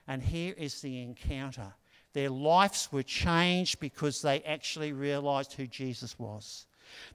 And 0.09 0.23
here 0.23 0.55
is 0.57 0.81
the 0.81 1.03
encounter. 1.03 1.75
Their 2.15 2.31
lives 2.31 2.89
were 2.91 3.03
changed 3.03 3.79
because 3.79 4.23
they 4.23 4.41
actually 4.41 4.93
realised 4.93 5.53
who 5.53 5.67
Jesus 5.67 6.19
was. 6.19 6.67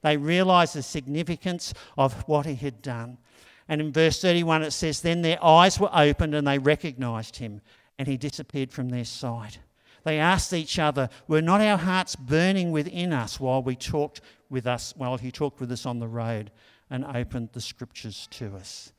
They 0.04 0.16
realised 0.16 0.76
the 0.76 0.84
significance 0.84 1.74
of 1.98 2.14
what 2.28 2.46
he 2.46 2.54
had 2.54 2.84
done. 2.84 3.18
And 3.68 3.82
in 3.82 3.92
verse 3.92 4.22
31, 4.22 4.62
it 4.62 4.72
says, 4.72 5.02
Then 5.02 5.24
their 5.24 5.44
eyes 5.44 5.80
were 5.80 5.90
opened 5.92 6.36
and 6.36 6.48
they 6.48 6.60
recognised 6.60 7.38
him, 7.38 7.62
and 7.98 8.08
he 8.08 8.18
disappeared 8.18 8.72
from 8.72 8.90
their 8.90 9.06
sight. 9.06 9.58
They 10.04 10.20
asked 10.20 10.54
each 10.54 10.78
other, 10.78 11.10
Were 11.28 11.42
not 11.42 11.62
our 11.62 11.78
hearts 11.78 12.16
burning 12.16 12.72
within 12.72 13.12
us 13.12 13.40
while 13.40 13.64
we 13.64 13.76
talked 13.76 14.22
with 14.50 14.68
us, 14.68 14.94
while 14.96 15.18
he 15.18 15.32
talked 15.32 15.60
with 15.60 15.72
us 15.72 15.86
on 15.86 16.00
the 16.00 16.08
road 16.08 16.52
and 16.90 17.06
opened 17.06 17.50
the 17.54 17.62
scriptures 17.62 18.28
to 18.32 18.56
us? 18.56 18.92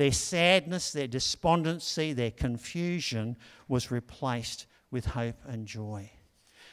Their 0.00 0.12
sadness, 0.12 0.92
their 0.92 1.06
despondency, 1.06 2.14
their 2.14 2.30
confusion 2.30 3.36
was 3.68 3.90
replaced 3.90 4.64
with 4.90 5.04
hope 5.04 5.36
and 5.46 5.66
joy. 5.66 6.10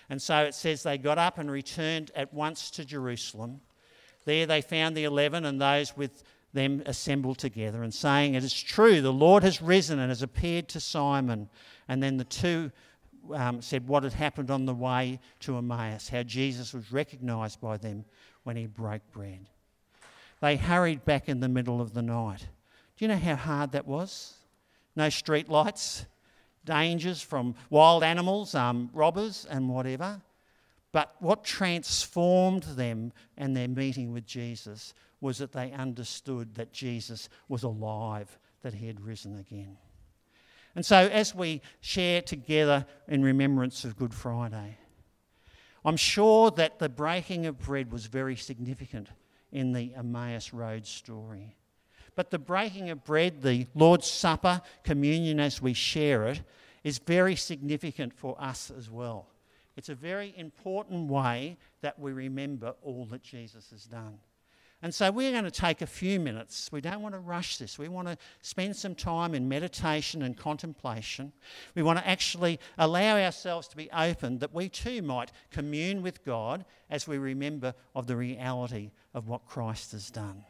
And 0.10 0.22
so 0.22 0.46
it 0.46 0.56
says 0.56 0.82
they 0.82 0.98
got 0.98 1.18
up 1.18 1.38
and 1.38 1.52
returned 1.52 2.10
at 2.16 2.34
once 2.34 2.72
to 2.72 2.86
Jerusalem. 2.86 3.60
There 4.24 4.46
they 4.46 4.62
found 4.62 4.96
the 4.96 5.04
eleven 5.04 5.44
and 5.44 5.60
those 5.60 5.98
with 5.98 6.24
them 6.54 6.82
assembled 6.86 7.38
together 7.38 7.84
and 7.84 7.94
saying, 7.94 8.36
It 8.36 8.46
is 8.46 8.54
true, 8.54 9.02
the 9.02 9.12
Lord 9.12 9.44
has 9.44 9.62
risen 9.62 10.00
and 10.00 10.10
has 10.10 10.22
appeared 10.22 10.70
to 10.70 10.80
Simon. 10.80 11.50
And 11.90 12.02
then 12.02 12.16
the 12.16 12.24
two 12.24 12.72
um, 13.34 13.62
said 13.62 13.90
what 13.90 14.04
had 14.04 14.14
happened 14.14 14.50
on 14.50 14.66
the 14.66 14.74
way 14.74 15.20
to 15.42 15.58
Emmaus, 15.58 16.08
how 16.08 16.24
Jesus 16.24 16.74
was 16.74 16.94
recognized 16.94 17.60
by 17.60 17.76
them 17.76 18.06
when 18.44 18.56
he 18.56 18.68
broke 18.68 19.02
bread. 19.12 19.50
They 20.40 20.56
hurried 20.56 21.04
back 21.04 21.28
in 21.28 21.42
the 21.42 21.50
middle 21.50 21.82
of 21.82 21.94
the 21.94 22.02
night. 22.02 22.48
Do 22.98 23.06
you 23.06 23.10
know 23.10 23.18
how 23.18 23.36
hard 23.36 23.72
that 23.74 23.88
was? 23.88 24.34
No 24.96 25.10
street 25.10 25.50
lights, 25.50 26.06
dangers 26.66 27.22
from 27.22 27.56
wild 27.70 28.04
animals, 28.04 28.56
um, 28.56 28.90
robbers, 28.94 29.46
and 29.50 29.70
whatever. 29.70 30.22
But 30.92 31.16
what 31.20 31.44
transformed 31.44 32.64
them 32.64 33.14
and 33.38 33.56
their 33.56 33.68
meeting 33.68 34.14
with 34.14 34.26
Jesus 34.26 34.96
was 35.22 35.38
that 35.38 35.52
they 35.52 35.72
understood 35.72 36.56
that 36.56 36.74
Jesus 36.74 37.30
was 37.48 37.64
alive, 37.64 38.40
that 38.64 38.74
he 38.74 38.88
had 38.88 39.00
risen 39.02 39.38
again. 39.38 39.78
And 40.76 40.86
so, 40.86 40.98
as 40.98 41.34
we 41.34 41.62
share 41.82 42.22
together 42.22 42.86
in 43.08 43.24
remembrance 43.24 43.84
of 43.84 43.98
Good 43.98 44.14
Friday, 44.14 44.78
I'm 45.84 45.98
sure 45.98 46.52
that 46.52 46.80
the 46.80 46.90
breaking 46.90 47.46
of 47.46 47.60
bread 47.60 47.92
was 47.92 48.06
very 48.06 48.36
significant 48.36 49.10
in 49.52 49.72
the 49.72 49.94
Emmaus 49.96 50.54
Road 50.54 50.86
story. 50.86 51.56
But 52.18 52.32
the 52.32 52.40
breaking 52.40 52.90
of 52.90 53.06
bread, 53.06 53.44
the 53.44 53.68
Lord's 53.76 54.08
Supper, 54.08 54.64
communion 54.84 55.40
as 55.40 55.62
we 55.62 55.74
share 55.74 56.28
it, 56.28 56.42
is 56.84 56.98
very 56.98 57.36
significant 57.36 58.12
for 58.12 58.36
us 58.42 58.72
as 58.76 58.90
well. 58.90 59.28
It's 59.76 59.90
a 59.90 59.96
very 59.96 60.34
important 60.36 61.12
way 61.12 61.58
that 61.82 62.00
we 62.00 62.14
remember 62.14 62.74
all 62.82 63.06
that 63.12 63.22
Jesus 63.22 63.70
has 63.70 63.84
done. 63.86 64.18
And 64.82 64.94
so 64.94 65.12
we're 65.12 65.32
going 65.32 65.44
to 65.44 65.52
take 65.52 65.84
a 65.84 65.88
few 65.88 66.20
minutes. 66.20 66.72
We 66.72 66.82
don't 66.82 67.04
want 67.04 67.14
to 67.14 67.20
rush 67.20 67.58
this. 67.58 67.78
We 67.78 67.88
want 67.88 68.08
to 68.08 68.18
spend 68.42 68.76
some 68.76 68.96
time 68.96 69.36
in 69.36 69.48
meditation 69.48 70.24
and 70.24 70.36
contemplation. 70.36 71.32
We 71.76 71.84
want 71.84 72.00
to 72.00 72.08
actually 72.08 72.60
allow 72.80 73.20
ourselves 73.20 73.68
to 73.68 73.78
be 73.78 73.92
open 73.92 74.40
that 74.40 74.56
we 74.56 74.70
too 74.70 75.04
might 75.04 75.32
commune 75.52 76.02
with 76.02 76.26
God 76.26 76.66
as 76.90 77.08
we 77.08 77.20
remember 77.20 77.76
of 77.94 78.08
the 78.08 78.16
reality 78.16 78.90
of 79.14 79.28
what 79.28 79.46
Christ 79.46 79.92
has 79.92 80.10
done. 80.10 80.44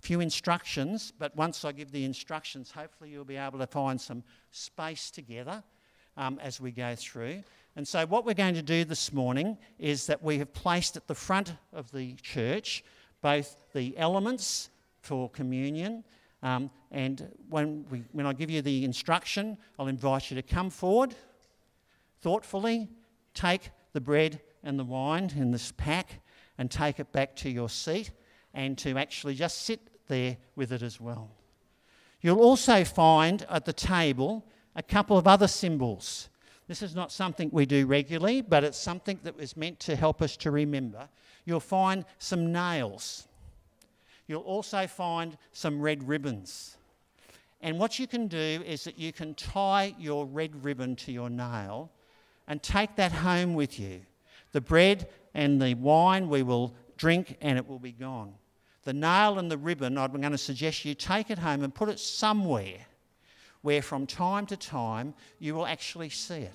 Few 0.00 0.20
instructions, 0.20 1.12
but 1.18 1.34
once 1.36 1.64
I 1.64 1.72
give 1.72 1.90
the 1.90 2.04
instructions, 2.04 2.70
hopefully 2.70 3.10
you'll 3.10 3.24
be 3.24 3.36
able 3.36 3.58
to 3.58 3.66
find 3.66 4.00
some 4.00 4.22
space 4.50 5.10
together 5.10 5.62
um, 6.16 6.38
as 6.42 6.60
we 6.60 6.70
go 6.70 6.94
through. 6.94 7.42
And 7.76 7.86
so, 7.86 8.06
what 8.06 8.24
we're 8.24 8.34
going 8.34 8.54
to 8.54 8.62
do 8.62 8.84
this 8.84 9.12
morning 9.12 9.56
is 9.78 10.06
that 10.06 10.22
we 10.22 10.38
have 10.38 10.52
placed 10.52 10.96
at 10.96 11.06
the 11.06 11.14
front 11.14 11.52
of 11.72 11.90
the 11.92 12.14
church 12.14 12.84
both 13.20 13.56
the 13.72 13.96
elements 13.98 14.70
for 15.00 15.28
communion. 15.30 16.04
Um, 16.42 16.70
and 16.90 17.28
when, 17.48 17.84
we, 17.90 18.04
when 18.12 18.26
I 18.26 18.32
give 18.32 18.50
you 18.50 18.62
the 18.62 18.84
instruction, 18.84 19.58
I'll 19.78 19.88
invite 19.88 20.30
you 20.30 20.36
to 20.36 20.42
come 20.42 20.70
forward 20.70 21.14
thoughtfully, 22.20 22.88
take 23.34 23.70
the 23.92 24.00
bread 24.00 24.40
and 24.62 24.78
the 24.78 24.84
wine 24.84 25.32
in 25.36 25.50
this 25.50 25.72
pack, 25.76 26.20
and 26.58 26.70
take 26.70 26.98
it 26.98 27.12
back 27.12 27.36
to 27.36 27.50
your 27.50 27.68
seat, 27.68 28.10
and 28.58 28.76
to 28.76 28.98
actually 28.98 29.36
just 29.36 29.62
sit 29.62 29.80
there 30.08 30.36
with 30.56 30.72
it 30.72 30.82
as 30.82 31.00
well. 31.00 31.30
You'll 32.20 32.40
also 32.40 32.82
find 32.82 33.46
at 33.48 33.64
the 33.64 33.72
table 33.72 34.44
a 34.74 34.82
couple 34.82 35.16
of 35.16 35.28
other 35.28 35.46
symbols. 35.46 36.28
This 36.66 36.82
is 36.82 36.92
not 36.92 37.12
something 37.12 37.50
we 37.52 37.66
do 37.66 37.86
regularly, 37.86 38.42
but 38.42 38.64
it's 38.64 38.76
something 38.76 39.20
that 39.22 39.36
was 39.36 39.56
meant 39.56 39.78
to 39.80 39.94
help 39.94 40.20
us 40.20 40.36
to 40.38 40.50
remember 40.50 41.08
you'll 41.44 41.60
find 41.60 42.04
some 42.18 42.52
nails. 42.52 43.26
You'll 44.26 44.42
also 44.42 44.86
find 44.86 45.38
some 45.52 45.80
red 45.80 46.06
ribbons. 46.06 46.76
And 47.62 47.78
what 47.78 47.98
you 47.98 48.06
can 48.06 48.26
do 48.26 48.62
is 48.66 48.84
that 48.84 48.98
you 48.98 49.12
can 49.12 49.34
tie 49.34 49.94
your 49.98 50.26
red 50.26 50.62
ribbon 50.62 50.94
to 50.96 51.12
your 51.12 51.30
nail 51.30 51.90
and 52.48 52.62
take 52.62 52.96
that 52.96 53.12
home 53.12 53.54
with 53.54 53.80
you. 53.80 54.00
The 54.52 54.60
bread 54.60 55.08
and 55.32 55.62
the 55.62 55.74
wine 55.74 56.28
we 56.28 56.42
will 56.42 56.74
drink 56.98 57.38
and 57.40 57.56
it 57.56 57.66
will 57.66 57.78
be 57.78 57.92
gone. 57.92 58.34
The 58.88 58.94
nail 58.94 59.38
and 59.38 59.50
the 59.50 59.58
ribbon, 59.58 59.98
I'm 59.98 60.12
going 60.12 60.32
to 60.32 60.38
suggest 60.38 60.86
you 60.86 60.94
take 60.94 61.28
it 61.28 61.38
home 61.38 61.62
and 61.62 61.74
put 61.74 61.90
it 61.90 62.00
somewhere 62.00 62.86
where 63.60 63.82
from 63.82 64.06
time 64.06 64.46
to 64.46 64.56
time 64.56 65.12
you 65.38 65.54
will 65.54 65.66
actually 65.66 66.08
see 66.08 66.38
it. 66.38 66.54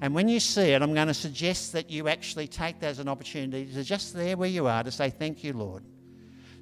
And 0.00 0.16
when 0.16 0.28
you 0.28 0.40
see 0.40 0.72
it, 0.72 0.82
I'm 0.82 0.94
going 0.94 1.06
to 1.06 1.14
suggest 1.14 1.72
that 1.74 1.88
you 1.88 2.08
actually 2.08 2.48
take 2.48 2.80
that 2.80 2.88
as 2.88 2.98
an 2.98 3.08
opportunity 3.08 3.66
to 3.72 3.84
just 3.84 4.14
there 4.14 4.36
where 4.36 4.48
you 4.48 4.66
are 4.66 4.82
to 4.82 4.90
say, 4.90 5.10
Thank 5.10 5.44
you, 5.44 5.52
Lord. 5.52 5.84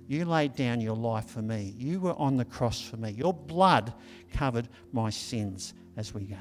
You 0.08 0.26
laid 0.26 0.56
down 0.56 0.78
your 0.82 0.94
life 0.94 1.30
for 1.30 1.40
me. 1.40 1.72
You 1.78 1.98
were 1.98 2.14
on 2.18 2.36
the 2.36 2.44
cross 2.44 2.82
for 2.82 2.98
me. 2.98 3.12
Your 3.12 3.32
blood 3.32 3.94
covered 4.30 4.68
my 4.92 5.08
sins 5.08 5.72
as 5.96 6.12
we 6.12 6.24
go. 6.24 6.36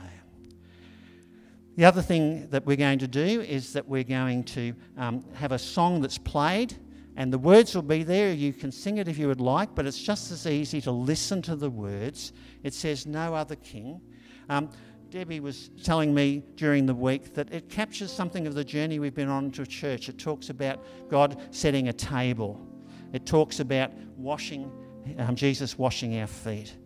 The 1.77 1.85
other 1.85 2.01
thing 2.01 2.49
that 2.49 2.65
we're 2.65 2.75
going 2.75 2.99
to 2.99 3.07
do 3.07 3.39
is 3.39 3.71
that 3.71 3.87
we're 3.87 4.03
going 4.03 4.43
to 4.43 4.73
um, 4.97 5.23
have 5.35 5.53
a 5.53 5.57
song 5.57 6.01
that's 6.01 6.17
played, 6.17 6.75
and 7.17 7.31
the 7.31 7.37
words 7.37 7.75
will 7.75 7.81
be 7.81 8.03
there. 8.03 8.31
You 8.31 8.53
can 8.53 8.71
sing 8.71 8.97
it 8.97 9.07
if 9.07 9.17
you 9.17 9.27
would 9.27 9.41
like, 9.41 9.75
but 9.75 9.85
it's 9.85 10.01
just 10.01 10.31
as 10.31 10.47
easy 10.47 10.79
to 10.81 10.91
listen 10.91 11.41
to 11.43 11.55
the 11.55 11.69
words. 11.69 12.31
It 12.63 12.73
says, 12.73 13.05
No 13.05 13.35
other 13.35 13.55
king. 13.55 14.01
Um, 14.49 14.69
Debbie 15.09 15.41
was 15.41 15.69
telling 15.83 16.13
me 16.13 16.41
during 16.55 16.85
the 16.85 16.95
week 16.95 17.33
that 17.33 17.51
it 17.51 17.67
captures 17.67 18.11
something 18.11 18.47
of 18.47 18.53
the 18.53 18.63
journey 18.63 18.97
we've 18.97 19.13
been 19.13 19.27
on 19.27 19.51
to 19.51 19.65
church. 19.65 20.07
It 20.07 20.17
talks 20.17 20.49
about 20.49 20.81
God 21.09 21.37
setting 21.51 21.89
a 21.89 21.93
table, 21.93 22.65
it 23.11 23.25
talks 23.25 23.59
about 23.59 23.91
washing, 24.15 24.71
um, 25.17 25.35
Jesus 25.35 25.77
washing 25.77 26.17
our 26.19 26.27
feet. 26.27 26.77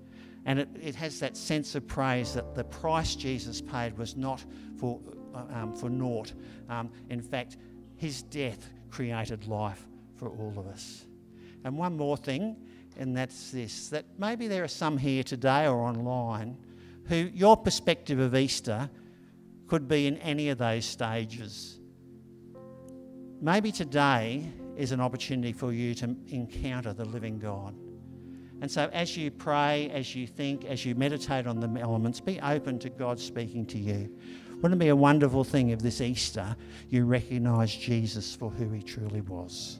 And 0.47 0.59
it, 0.59 0.69
it 0.79 0.95
has 0.95 1.19
that 1.19 1.37
sense 1.37 1.75
of 1.75 1.87
praise 1.87 2.33
that 2.33 2.55
the 2.55 2.63
price 2.63 3.15
Jesus 3.15 3.61
paid 3.61 3.97
was 3.97 4.15
not 4.15 4.43
for, 4.77 4.99
uh, 5.33 5.43
um, 5.51 5.75
for 5.75 5.89
naught. 5.89 6.33
Um, 6.69 6.91
in 7.09 7.21
fact, 7.21 7.57
his 7.95 8.21
death 8.23 8.69
created 8.91 9.47
life 9.47 9.87
for 10.17 10.29
all 10.29 10.53
of 10.57 10.67
us. 10.67 11.05
And 11.63 11.77
one 11.77 11.97
more 11.97 12.17
thing, 12.17 12.55
and 12.97 13.15
that's 13.15 13.51
this 13.51 13.89
that 13.89 14.05
maybe 14.17 14.47
there 14.47 14.63
are 14.63 14.69
some 14.69 14.97
here 14.97 15.23
today 15.23 15.67
or 15.67 15.79
online 15.79 16.57
who 17.07 17.15
your 17.15 17.57
perspective 17.57 18.19
of 18.19 18.35
Easter 18.35 18.89
could 19.67 19.87
be 19.87 20.07
in 20.07 20.17
any 20.17 20.49
of 20.49 20.57
those 20.57 20.85
stages. 20.85 21.79
Maybe 23.41 23.71
today 23.71 24.47
is 24.77 24.91
an 24.91 25.01
opportunity 25.01 25.53
for 25.53 25.71
you 25.71 25.93
to 25.95 26.15
encounter 26.27 26.93
the 26.93 27.05
living 27.05 27.39
God. 27.39 27.75
And 28.61 28.71
so, 28.71 28.89
as 28.93 29.17
you 29.17 29.31
pray, 29.31 29.89
as 29.93 30.15
you 30.15 30.25
think, 30.25 30.65
as 30.65 30.85
you 30.85 30.95
meditate 30.95 31.45
on 31.45 31.59
the 31.59 31.79
elements, 31.79 32.19
be 32.19 32.39
open 32.39 32.79
to 32.79 32.89
God 32.89 33.19
speaking 33.19 33.65
to 33.67 33.77
you. 33.77 34.15
Wouldn't 34.61 34.81
it 34.81 34.83
be 34.83 34.89
a 34.89 34.95
wonderful 34.95 35.43
thing 35.43 35.69
if 35.69 35.79
this 35.79 35.99
Easter 35.99 36.55
you 36.89 37.05
recognise 37.05 37.75
Jesus 37.75 38.33
for 38.33 38.49
who 38.49 38.69
he 38.69 38.81
truly 38.81 39.21
was? 39.21 39.79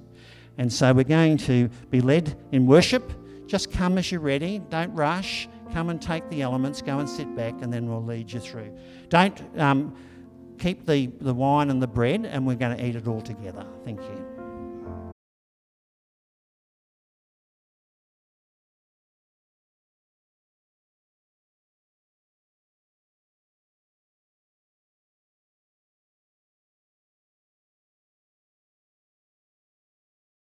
And 0.58 0.72
so, 0.72 0.94
we're 0.94 1.04
going 1.04 1.38
to 1.39 1.70
be 1.89 2.02
led 2.02 2.38
in 2.52 2.65
worship. 2.65 3.12
Just 3.48 3.72
come 3.72 3.98
as 3.98 4.12
you're 4.12 4.22
ready, 4.22 4.60
don't 4.70 4.94
rush. 4.94 5.48
Come 5.74 5.89
and 5.89 6.02
take 6.02 6.28
the 6.30 6.41
elements, 6.41 6.82
go 6.82 7.00
and 7.00 7.10
sit 7.10 7.36
back, 7.36 7.54
and 7.62 7.74
then 7.74 7.89
we'll 7.89 8.04
lead 8.04 8.32
you 8.32 8.39
through. 8.39 8.76
Don't 9.10 9.41
um, 9.60 9.96
keep 10.58 10.86
the, 10.86 11.08
the 11.20 11.34
wine 11.34 11.70
and 11.70 11.82
the 11.82 11.88
bread, 11.88 12.26
and 12.26 12.46
we're 12.46 12.56
going 12.56 12.78
to 12.78 12.86
eat 12.86 12.96
it 12.96 13.08
all 13.08 13.22
together. 13.22 13.65
Thank 13.84 14.02
you. 14.02 14.35